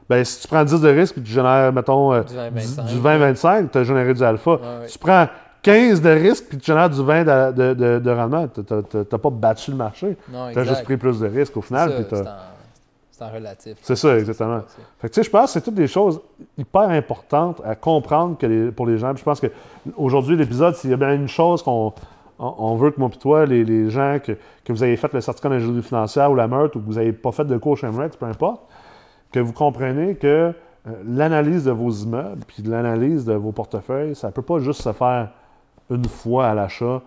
[0.08, 3.78] ben, si tu prends 10 de risque et tu génères, mettons, euh, du 20-25, tu
[3.78, 4.58] as généré du alpha.
[4.86, 5.26] Si tu prends
[5.62, 9.30] 15 de risque puis tu génères du 20 de, de, de, rendement, tu n'as pas
[9.30, 10.16] battu le marché.
[10.52, 12.06] Tu as juste pris plus de risque au final.
[13.10, 13.76] C'est un relatif.
[13.82, 14.60] C'est ça, exactement.
[15.00, 16.20] Fait que, je pense que c'est toutes des choses
[16.56, 19.12] hyper importantes à comprendre que pour les gens.
[19.16, 21.92] je pense qu'aujourd'hui, l'épisode, s'il y a bien une chose qu'on
[22.38, 24.32] on veut que moi et toi, les, les gens, que,
[24.64, 27.12] que, vous ayez fait le certificat d'ingénierie financière ou la meurtre ou que vous n'avez
[27.12, 28.62] pas fait de coach MREX, peu importe,
[29.32, 30.52] que vous comprenez que euh,
[31.04, 34.92] l'analyse de vos immeubles puis l'analyse de vos portefeuilles, ça ne peut pas juste se
[34.92, 35.30] faire
[35.90, 37.02] une fois à l'achat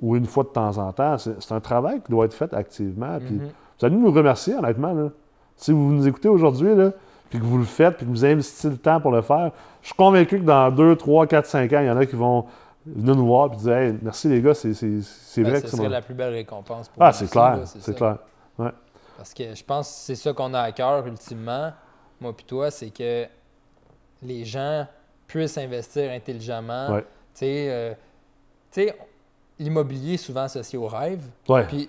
[0.00, 1.16] ou une fois de temps en temps.
[1.18, 3.18] C'est un travail qui doit être fait activement.
[3.20, 3.50] Puis mm-hmm.
[3.82, 5.10] Vous allez nous remercier, honnêtement.
[5.56, 6.70] Si vous nous écoutez aujourd'hui,
[7.28, 9.88] puis que vous le faites, puis que vous investissez le temps pour le faire, je
[9.88, 12.44] suis convaincu que dans 2, 3, 4, 5 ans, il y en a qui vont
[12.86, 16.14] venir nous voir et hey, merci les gars, c'est ben, vrai que c'est la plus
[16.14, 18.18] belle récompense pour Ah, c'est clair, c'est clair.
[18.58, 18.70] Ouais.
[19.16, 21.72] Parce que je pense que c'est ça qu'on a à cœur ultimement,
[22.20, 23.26] moi puis toi, c'est que
[24.22, 24.86] les gens
[25.26, 26.98] puissent investir intelligemment.
[26.98, 27.94] Tu sais,
[28.76, 28.90] euh,
[29.58, 31.24] l'immobilier est souvent associé au rêve.
[31.48, 31.64] Ouais.
[31.64, 31.88] Puis,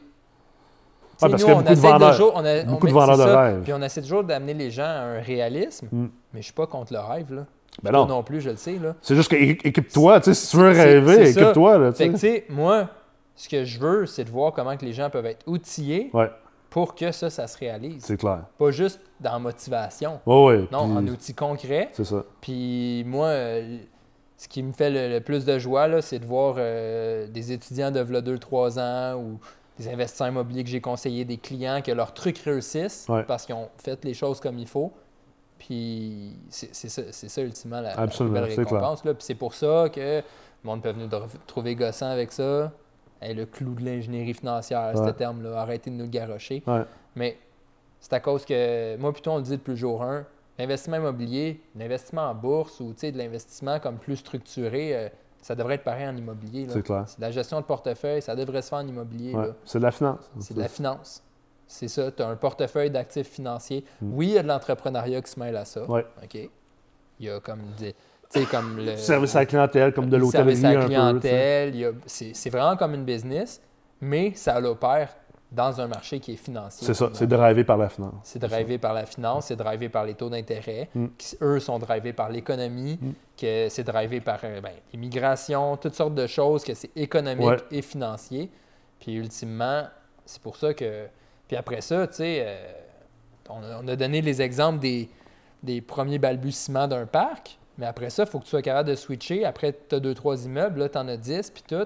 [1.20, 3.62] parce nous, on essaie toujours, on a, beaucoup de vendeurs de rêve.
[3.64, 6.02] Puis on essaie toujours d'amener les gens à un réalisme, mm.
[6.02, 7.34] mais je ne suis pas contre le rêve.
[7.34, 7.46] Là.
[7.82, 8.06] Ben non.
[8.06, 8.80] non plus, je le sais.
[9.02, 11.92] C'est juste que équipe-toi, si tu veux rêver, équipe-toi.
[11.94, 12.90] Fait que, tu sais, moi,
[13.36, 16.30] ce que je veux, c'est de voir comment que les gens peuvent être outillés ouais
[16.74, 18.04] pour que ça, ça se réalise.
[18.04, 18.46] C'est clair.
[18.58, 20.20] Pas juste dans motivation.
[20.26, 20.68] oui.
[20.72, 21.90] Non, en outils concrets.
[21.94, 22.26] C'est ça.
[22.42, 23.78] Puis moi, euh,
[24.38, 28.04] ce qui me fait le, plus de joie, c'est de voir euh, des étudiants de
[28.04, 29.40] 2-3 ans ou
[29.78, 33.70] des investisseurs immobiliers que j'ai conseillés, des clients que leurs trucs réussissent parce qu'ils ont
[33.78, 34.92] fait les choses comme il faut.
[35.66, 39.02] Puis c'est ça, ça, ultimement la, la plus belle récompense.
[39.02, 40.24] Puis c'est pour ça que le
[40.64, 41.10] monde peut venir
[41.48, 42.72] trouver gossant avec ça
[43.32, 45.62] le clou de l'ingénierie financière, ce terme-là.
[45.62, 46.64] Arrêtez de nous garocher.
[47.16, 47.38] Mais
[48.02, 50.26] c'est à cause que, moi, plutôt, on le dit depuis le jour 1,
[50.60, 55.10] l'investissement immobilier, l'investissement en bourse ou de l'investissement comme plus structuré, euh,
[55.42, 56.68] ça devrait être pareil en immobilier.
[56.70, 57.06] C'est clair.
[57.20, 59.34] La gestion de portefeuille, ça devrait se faire en immobilier.
[59.34, 59.52] Ouais.
[59.64, 60.32] C'est de la finance.
[60.40, 61.24] C'est de la finance.
[61.74, 62.12] C'est ça.
[62.12, 63.84] Tu as un portefeuille d'actifs financiers.
[64.02, 65.90] Oui, il y a de l'entrepreneuriat qui se mêle à ça.
[65.90, 66.06] Ouais.
[66.24, 66.36] OK.
[67.20, 67.94] Il y a comme des.
[68.32, 70.86] tu sais, comme le Service à la clientèle, comme de le l'hôtellerie service à la
[70.86, 71.94] clientèle.
[72.06, 73.60] C'est c'est vraiment comme une business,
[74.02, 75.16] mais ça l'opère
[75.52, 76.86] dans un marché qui est financier.
[76.86, 78.14] C'est ça, c'est drivé par la finance.
[78.24, 81.08] C'est drivé par la finance, c'est drivé par les taux d'intérêt, Mm.
[81.18, 83.00] qui, eux sont drivés par l'économie,
[83.38, 87.58] que c'est drivé par euh, ben, l'immigration, toutes sortes de choses, que c'est économique Ouais.
[87.72, 88.50] et financier.
[89.00, 89.84] Puis ultimement,
[90.26, 91.06] c'est pour ça que.
[91.48, 92.72] Puis après ça, tu sais, euh,
[93.50, 95.10] on, a- on a donné les exemples des,
[95.62, 98.96] des premiers balbutiements d'un parc, mais après ça, il faut que tu sois capable de
[98.96, 99.46] switcher.
[99.46, 101.86] Après, tu as deux, trois immeubles, là, tu en as 10, puis tout.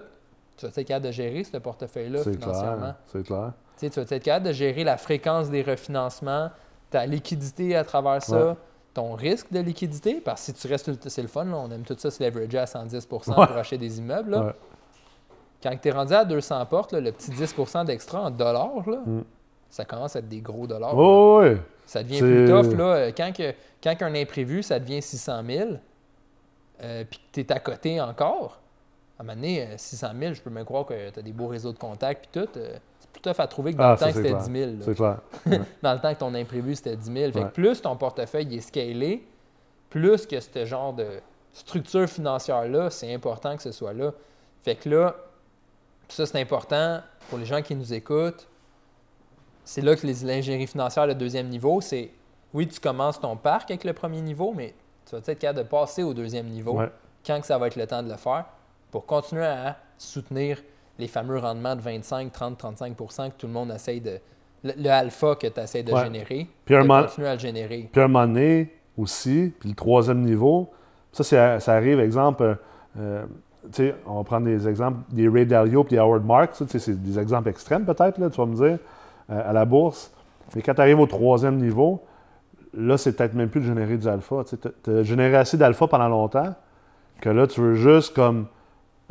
[0.58, 2.94] Tu vas être capable de gérer ce portefeuille-là financièrement.
[3.08, 3.52] C'est clair.
[3.80, 6.50] Tu vas être capable de gérer la fréquence des refinancements,
[6.90, 8.54] ta liquidité à travers ça, Ouais.
[8.94, 11.84] ton risque de liquidité, parce que si tu restes, c'est le fun, là, on aime
[11.84, 13.60] tout ça se leverager à 110% pour Ouais.
[13.60, 14.32] acheter des immeubles.
[14.32, 14.46] là.
[14.48, 14.54] Ouais.
[15.62, 18.98] Quand tu es rendu à 200 portes, là, le petit 10% d'extra en dollars, là,
[19.06, 19.24] Mm.
[19.70, 20.98] Ça commence à être des gros dollars.
[20.98, 21.58] Oh, oui.
[21.86, 22.78] Ça devient plus tough.
[22.78, 23.54] Là, Euh, quand, que,
[23.84, 25.70] quand qu'un imprévu, ça devient 600 000,
[26.84, 28.60] euh, puis que tu es à côté encore,
[29.18, 31.32] à un moment donné, euh, 600 000, je peux me croire que tu as des
[31.32, 32.50] beaux réseaux de contacts, puis tout.
[32.58, 34.44] euh, c'est plus tough à trouver que dans Ah, le temps que c'était clair.
[34.44, 34.72] 10 000.
[34.72, 35.18] là C'est clair.
[35.82, 37.32] dans le temps que ton imprévu, c'était 10 000.
[37.32, 39.26] Fait que plus ton portefeuille est scalé,
[39.90, 41.08] plus que ce genre de
[41.54, 44.12] structure financière-là, c'est important que ce soit là.
[44.64, 45.16] Fait que là,
[46.10, 47.00] ça, c'est important
[47.30, 48.48] pour les gens qui nous écoutent.
[49.70, 52.10] C'est là que l'ingénierie financière, le deuxième niveau, c'est
[52.54, 54.74] oui, tu commences ton parc avec le premier niveau, mais
[55.06, 56.90] tu vas être capable de passer au deuxième niveau Ouais.
[57.26, 58.46] quand que ça va être le temps de le faire
[58.92, 60.64] pour continuer à soutenir
[60.98, 64.20] les fameux rendements de 25, 30, 35% que tout le monde essaye de.
[64.64, 66.04] Le, le alpha que tu essaies de Ouais.
[66.06, 67.90] générer, Puis un de continuer à le générer.
[67.92, 70.70] Puis un moment donné aussi, puis le troisième niveau,
[71.12, 72.58] ça, c'est- ça arrive, exemple,
[72.98, 73.26] euh,
[73.66, 76.64] tu sais, on va prendre des exemples des Ray Dalio puis des Howard Marks, ça,
[76.66, 78.80] tu sais, c'est des exemples extrêmes peut-être, là, tu vas me dire,
[79.30, 80.12] à la bourse.
[80.56, 82.04] Mais quand tu arrives au troisième niveau,
[82.74, 84.44] là, c'est peut-être même plus de générer du alpha.
[84.84, 86.54] Tu as généré assez d'alpha pendant longtemps
[87.22, 88.46] que là, tu veux juste comme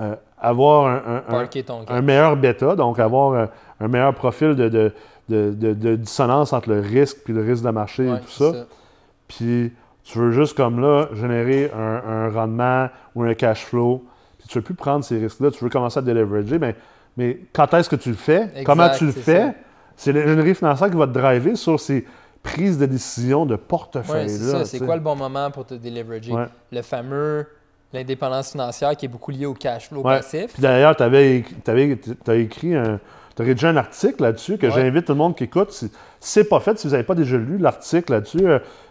[0.01, 3.49] euh, avoir un, un- un- Parker ton un meilleur bêta, donc avoir un,
[3.81, 4.93] un meilleur profil de, de,
[5.29, 8.29] de- de- de dissonance entre le risque puis le risque de marché Ouais, et tout
[8.31, 8.53] ça.
[9.29, 9.73] Puis
[10.05, 14.05] tu veux juste comme là générer un, rendement ou un cash flow.
[14.39, 16.59] Puis tu veux plus prendre ces risques-là, tu veux commencer à déleverager.
[16.59, 16.77] Mais,
[17.17, 18.43] mais quand est-ce que tu le fais?
[18.43, 19.41] Exact, Comment tu le fais?
[19.49, 19.55] ça.
[19.97, 22.05] C'est l'ingénierie financière qui va te driver sur ces
[22.43, 24.29] prises de décision de Ouais, portefeuille.
[24.29, 24.65] c'est ça.
[24.65, 26.33] C'est quoi le bon moment pour te déleverager?
[26.33, 26.47] Ouais.
[26.71, 27.47] Le fameux,
[27.93, 30.19] l'indépendance financière qui est beaucoup liée au cash flow Ouais.
[30.19, 30.53] passif.
[30.53, 33.01] Puis d'ailleurs, tu as écrit un.
[33.35, 34.73] Tu as rédigé un article là-dessus que Ouais.
[34.73, 35.71] j'invite tout le monde qui écoute.
[35.71, 35.91] Si,
[36.21, 38.45] c'est pas fait, si vous n'avez pas déjà lu l'article là-dessus,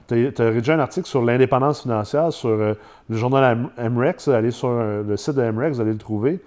[0.07, 2.75] tu as, rédigé un article sur l'indépendance financière sur euh,
[3.09, 4.27] le journal MREX.
[4.27, 6.39] Allez sur euh, le site de MREX, vous allez le trouver.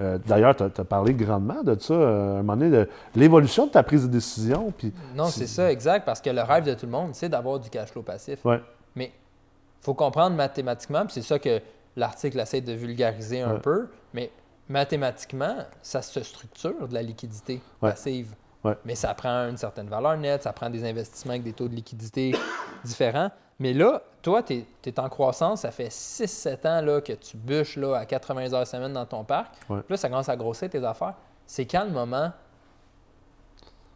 [0.00, 3.70] Euh, D'ailleurs, tu as, parlé grandement de ça, euh, un moment donné, de l'évolution de
[3.72, 4.72] ta prise de décision.
[4.76, 7.58] Puis, Non, c'est ça, exact, parce que le rêve de tout le monde, c'est d'avoir
[7.58, 8.44] du cash flow passif.
[8.44, 8.60] Ouais.
[8.94, 11.60] Mais il faut comprendre mathématiquement, puis c'est ça que
[11.96, 13.60] l'article essaie de vulgariser un Ouais.
[13.60, 14.30] peu, mais
[14.68, 17.90] mathématiquement, ça se structure de la liquidité Ouais.
[17.90, 18.34] passive.
[18.64, 18.74] Ouais.
[18.84, 21.74] Mais ça prend une certaine valeur nette, ça prend des investissements avec des taux de
[21.74, 22.34] liquidité
[22.84, 23.30] différents.
[23.58, 27.76] Mais là, toi, tu es, en croissance, ça fait 6-7 ans là, que tu bûches
[27.76, 29.54] là, à 80 heures semaine dans ton parc.
[29.68, 29.78] Ouais.
[29.80, 31.14] Puis là, ça commence à grossir tes affaires.
[31.46, 32.32] C'est quand le moment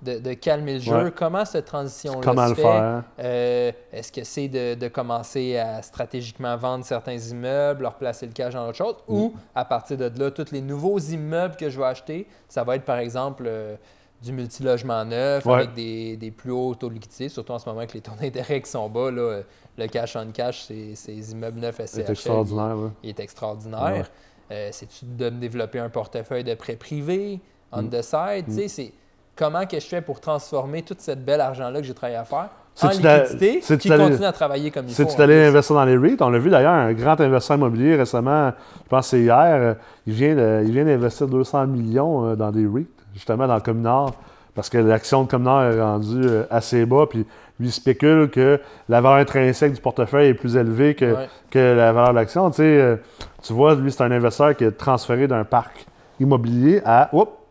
[0.03, 1.05] de, de calmer le jeu?
[1.05, 1.13] Ouais.
[1.15, 2.63] Comment cette transition-là comment se le fait?
[2.63, 3.03] faire?
[3.19, 8.33] Euh, Est-ce que c'est de, de commencer à stratégiquement vendre certains immeubles, leur placer le
[8.33, 8.97] cash dans autre chose?
[9.09, 9.15] Mm.
[9.15, 12.77] Ou à partir de là, tous les nouveaux immeubles que je vais acheter, ça va
[12.77, 13.77] être par exemple euh,
[14.23, 15.55] du multilogement neuf Ouais.
[15.55, 18.13] avec des, des plus hauts taux de liquidité, surtout en ce moment avec les taux
[18.21, 19.11] d'intérêt qui sont bas.
[19.11, 19.41] Là,
[19.79, 22.77] le cash on cash, c'est ces immeubles neufs SCHL, C'est extraordinaire.
[22.77, 22.91] là.
[23.03, 24.11] il est extraordinaire.
[24.53, 27.41] Euh, C'est-tu de me développer un portefeuille de prêts privés,
[27.73, 27.91] on Mm.
[27.91, 28.51] the side?
[28.51, 28.93] Sais, c'est
[29.37, 32.51] comment que je fais pour transformer tout ce bel argent-là que j'ai travaillé à faire
[32.83, 35.03] en liquidité, d'aller- continue à travailler comme il faut.
[35.03, 36.17] C'est-tu en allé investir dans les REIT?
[36.21, 38.53] On l'a vu d'ailleurs, un grand investisseur immobilier récemment,
[38.85, 39.75] je pense que c'est hier, euh,
[40.07, 44.13] il vient, il vient d'investir 200 millions euh, dans des REIT, justement dans le Communard,
[44.55, 47.25] parce que l'action de Communard est rendue euh, assez bas, puis
[47.59, 51.29] lui spécule que la valeur intrinsèque du portefeuille est plus élevée que, Ouais.
[51.51, 52.51] que la valeur de l'action.
[52.51, 52.97] Tu, sais, euh,
[53.43, 55.85] tu vois, lui, c'est un investisseur qui est transféré d'un parc
[56.19, 57.11] immobilier à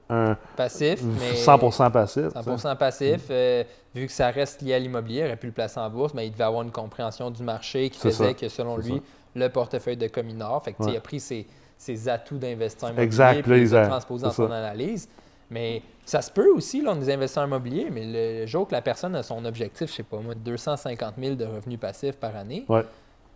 [0.09, 2.23] un Passif, mais 100% passif.
[2.23, 2.49] tu sais.
[2.49, 3.21] 100% passif.
[3.29, 6.13] euh, vu que ça reste lié à l'immobilier, il aurait pu le placer en bourse,
[6.15, 8.33] mais il devait avoir une compréhension du marché qui faisait ça.
[8.33, 9.01] que, selon lui,
[9.35, 10.93] le portefeuille de Cominor, fait que, Ouais.
[10.93, 11.45] il a pris ses,
[11.77, 15.07] ses atouts d'investisseur immobilier Exact, puis il les a transposés dans son analyse.
[15.51, 18.03] Mais ça se peut aussi, là, on est des investisseurs immobiliers, mais
[18.41, 21.35] le jour que la personne a son objectif, je sais pas moi, de 250 000
[21.35, 22.85] de revenus passifs par année, Ouais.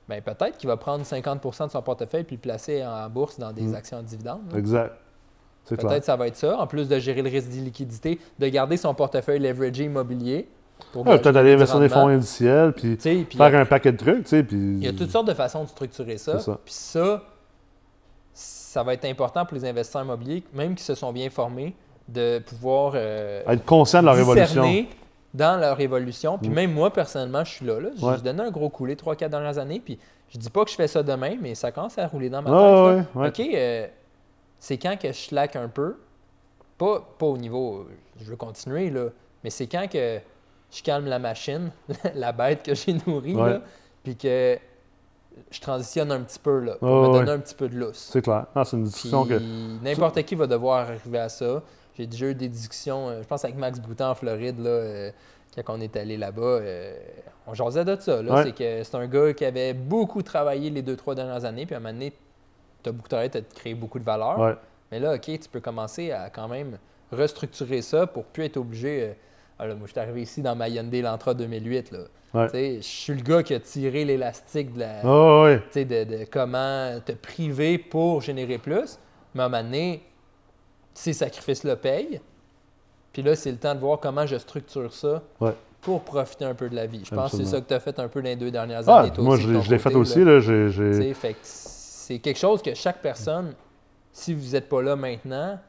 [0.07, 3.51] ben peut-être qu'il va prendre 50% de son portefeuille puis le placer en bourse dans
[3.51, 3.75] des Mm.
[3.75, 4.51] actions en dividendes.
[4.51, 4.59] là.
[4.59, 4.93] Exact.
[5.67, 8.93] Peut-être ça va être ça, en plus de gérer le risque d'illiquidité, de garder son
[8.93, 10.49] portefeuille leveragé immobilier.
[10.91, 14.25] pour Ouais, Peut-être aller investir dans des fonds indiciels, puis faire un paquet de trucs,
[14.25, 14.43] puis...
[14.51, 16.33] Il y a toutes sortes de façons de structurer ça.
[16.65, 17.21] Puis ça,
[18.33, 21.75] ça va être important pour les investisseurs immobiliers, même qui se sont bien formés,
[22.07, 24.63] de pouvoir euh, Être conscient de leur évolution.
[25.33, 26.37] dans leur évolution.
[26.37, 26.53] Puis Mm.
[26.53, 27.79] même moi, personnellement, je suis là.
[27.79, 27.89] là.
[27.95, 28.17] J'ai Ouais.
[28.21, 29.81] donné un gros coulé 3-4 dernières années.
[29.83, 29.97] Puis
[30.29, 32.49] je dis pas que je fais ça demain, mais ça commence à rouler dans ma
[32.49, 32.59] tête.
[32.59, 32.85] Ah,
[33.15, 33.27] ouais, ouais.
[33.29, 33.87] OK, euh,
[34.59, 35.95] c'est quand que je slack un peu?
[36.77, 37.87] Pas, pas au niveau,
[38.19, 39.05] je veux continuer, là,
[39.43, 40.19] mais c'est quand que
[40.71, 41.71] je calme la machine,
[42.15, 43.61] la bête que j'ai nourrie, là,
[44.03, 44.57] puis que
[45.51, 48.09] je transitionne un petit peu, là, pour me donner un petit peu de lousse.
[48.11, 48.45] C'est clair.
[48.65, 49.37] C'est une discussion que...
[49.37, 51.61] Puis n'importe qui va devoir arriver à ça.
[51.97, 55.11] J'ai déjà eu des discussions, euh, je pense avec Max Boutin en Floride, là, euh,
[55.55, 56.41] quand on est allé là-bas.
[56.41, 56.95] euh,
[57.45, 58.21] on jasait de ça.
[58.21, 58.43] Ouais.
[58.43, 61.65] C'est que c'est un gars qui avait beaucoup travaillé les deux, trois dernières années.
[61.65, 62.13] Puis à un moment donné,
[62.81, 64.39] tu as beaucoup travaillé, tu as créé beaucoup de valeur.
[64.39, 64.55] Ouais.
[64.91, 66.77] Mais là, OK, tu peux commencer à quand même
[67.11, 69.03] restructurer ça pour plus être obligé.
[69.03, 69.13] euh,
[69.59, 71.91] ah là, moi, je suis arrivé ici dans ma Hyundai Elantra 2008.
[71.91, 71.99] Là.
[72.33, 72.47] Ouais.
[72.77, 75.03] Je suis le gars qui a tiré l'élastique de la,
[75.75, 78.97] de, de comment te priver pour générer plus.
[79.35, 80.01] Mais à un moment donné,
[80.93, 82.21] ces sacrifices-là payent.
[83.11, 85.53] Puis là, c'est le temps de voir comment je structure ça Ouais.
[85.81, 87.03] pour profiter un peu de la vie.
[87.05, 88.87] Je pense que c'est ça que tu as fait un peu dans les deux dernières
[88.89, 89.11] Ah, années.
[89.19, 90.23] moi, je l'ai fait aussi.
[90.23, 90.39] là.
[90.41, 93.53] Que c'est quelque chose que chaque personne,
[94.11, 95.59] si vous n'êtes pas là maintenant,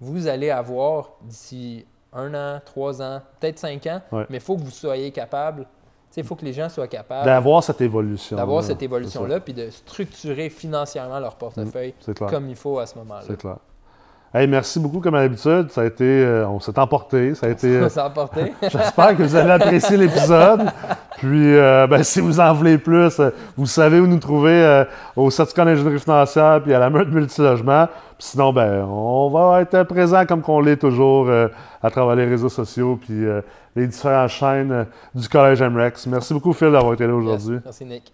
[0.00, 4.26] vous allez avoir d'ici un an, trois ans, peut-être cinq ans, Ouais.
[4.30, 5.66] mais il faut que vous soyez capable.
[6.16, 8.36] Il faut que les gens soient capables D'avoir cette évolution.
[8.36, 11.92] d'avoir cette évolution-là, puis de structurer financièrement leur portefeuille.
[11.98, 12.30] C'est clair.
[12.30, 13.24] comme il faut à ce moment-là.
[13.26, 13.56] C'est clair.
[14.36, 15.70] Hey, merci beaucoup, comme à l'habitude.
[15.70, 16.02] Ça a été...
[16.02, 17.36] euh, on s'est emporté.
[17.36, 17.68] Ça a été...
[17.68, 18.52] euh, apporté.
[18.62, 20.72] J'espère que vous allez apprécier l'épisode.
[21.18, 23.20] Puis, euh, ben, si vous en voulez plus,
[23.56, 27.86] vous savez où nous trouver au certificat d'ingénierie financière puis à la meute multilogement.
[28.18, 32.48] Puis sinon, ben, on va être présent comme qu'on l'est toujours à travers les réseaux
[32.48, 33.24] sociaux puis
[33.76, 36.08] les différentes chaînes du Collège MREX.
[36.08, 37.60] Merci beaucoup, Phil, d'avoir été là aujourd'hui.
[37.64, 38.12] Merci, Nick.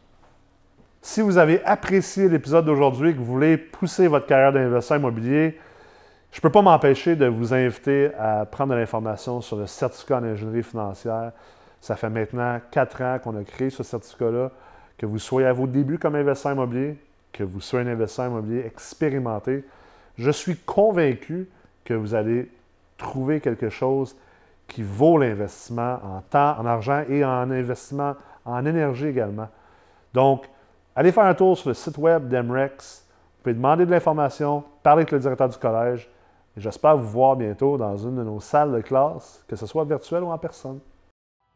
[1.00, 5.58] Si vous avez apprécié l'épisode d'aujourd'hui et que vous voulez pousser votre carrière d'investisseur immobilier,
[6.32, 10.18] je ne peux pas m'empêcher de vous inviter à prendre de l'information sur le certificat
[10.18, 11.32] en ingénierie financière.
[11.80, 14.50] Ça fait maintenant quatre ans qu'on a créé ce certificat-là.
[14.96, 16.96] Que vous soyez à vos débuts comme investisseur immobilier,
[17.32, 19.64] que vous soyez un investisseur immobilier expérimenté,
[20.18, 21.48] je suis convaincu
[21.84, 22.50] que vous allez
[22.98, 24.14] trouver quelque chose
[24.68, 28.14] qui vaut l'investissement en temps, en argent et en investissement
[28.44, 29.48] en énergie également.
[30.14, 30.48] Donc,
[30.94, 33.04] allez faire un tour sur le site web d'Emrex.
[33.08, 36.08] Vous pouvez demander de l'information, parler avec le directeur du collège.
[36.60, 40.22] J'espère vous voir bientôt dans une de nos salles de classe, que ce soit virtuel
[40.24, 40.78] ou en personne.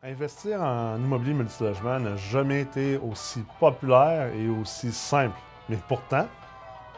[0.03, 5.37] Investir en immobilier multilogement n'a jamais été aussi populaire et aussi simple.
[5.69, 6.27] Mais pourtant,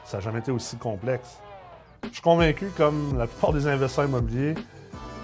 [0.04, 1.40] ça n'a jamais été aussi complexe.
[2.04, 4.54] Je suis convaincu, comme la plupart des investisseurs immobiliers,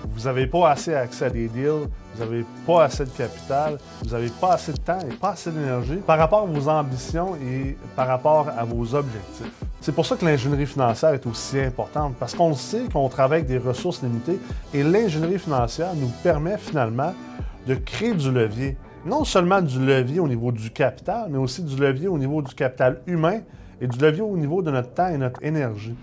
[0.05, 4.11] vous n'avez pas assez accès à des deals, vous n'avez pas assez de capital, vous
[4.11, 7.77] n'avez pas assez de temps et pas assez d'énergie par rapport à vos ambitions et
[7.95, 9.72] par rapport à vos objectifs.
[9.83, 13.49] C'est pour ça que l'ingénierie financière est aussi importante, parce qu'on sait qu'on travaille avec
[13.49, 14.39] des ressources limitées
[14.73, 17.13] et l'ingénierie financière nous permet finalement
[17.67, 18.77] de créer du levier.
[19.05, 22.55] Non seulement du levier au niveau du capital, mais aussi du levier au niveau du
[22.55, 23.41] capital humain
[23.81, 25.97] et du levier au niveau de notre temps et notre énergie.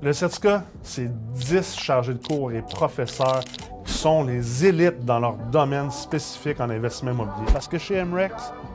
[0.00, 3.40] Le certificat, c'est 10 chargés de cours et professeurs
[3.84, 7.52] qui sont les élites dans leur domaine spécifique en investissement immobilier.
[7.52, 8.32] Parce que chez MREX,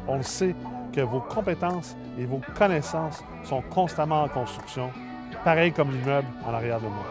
[0.08, 0.54] on le sait
[0.92, 4.92] que vos compétences et vos connaissances sont constamment en construction,
[5.44, 7.06] pareil comme l'immeuble en arrière de moi.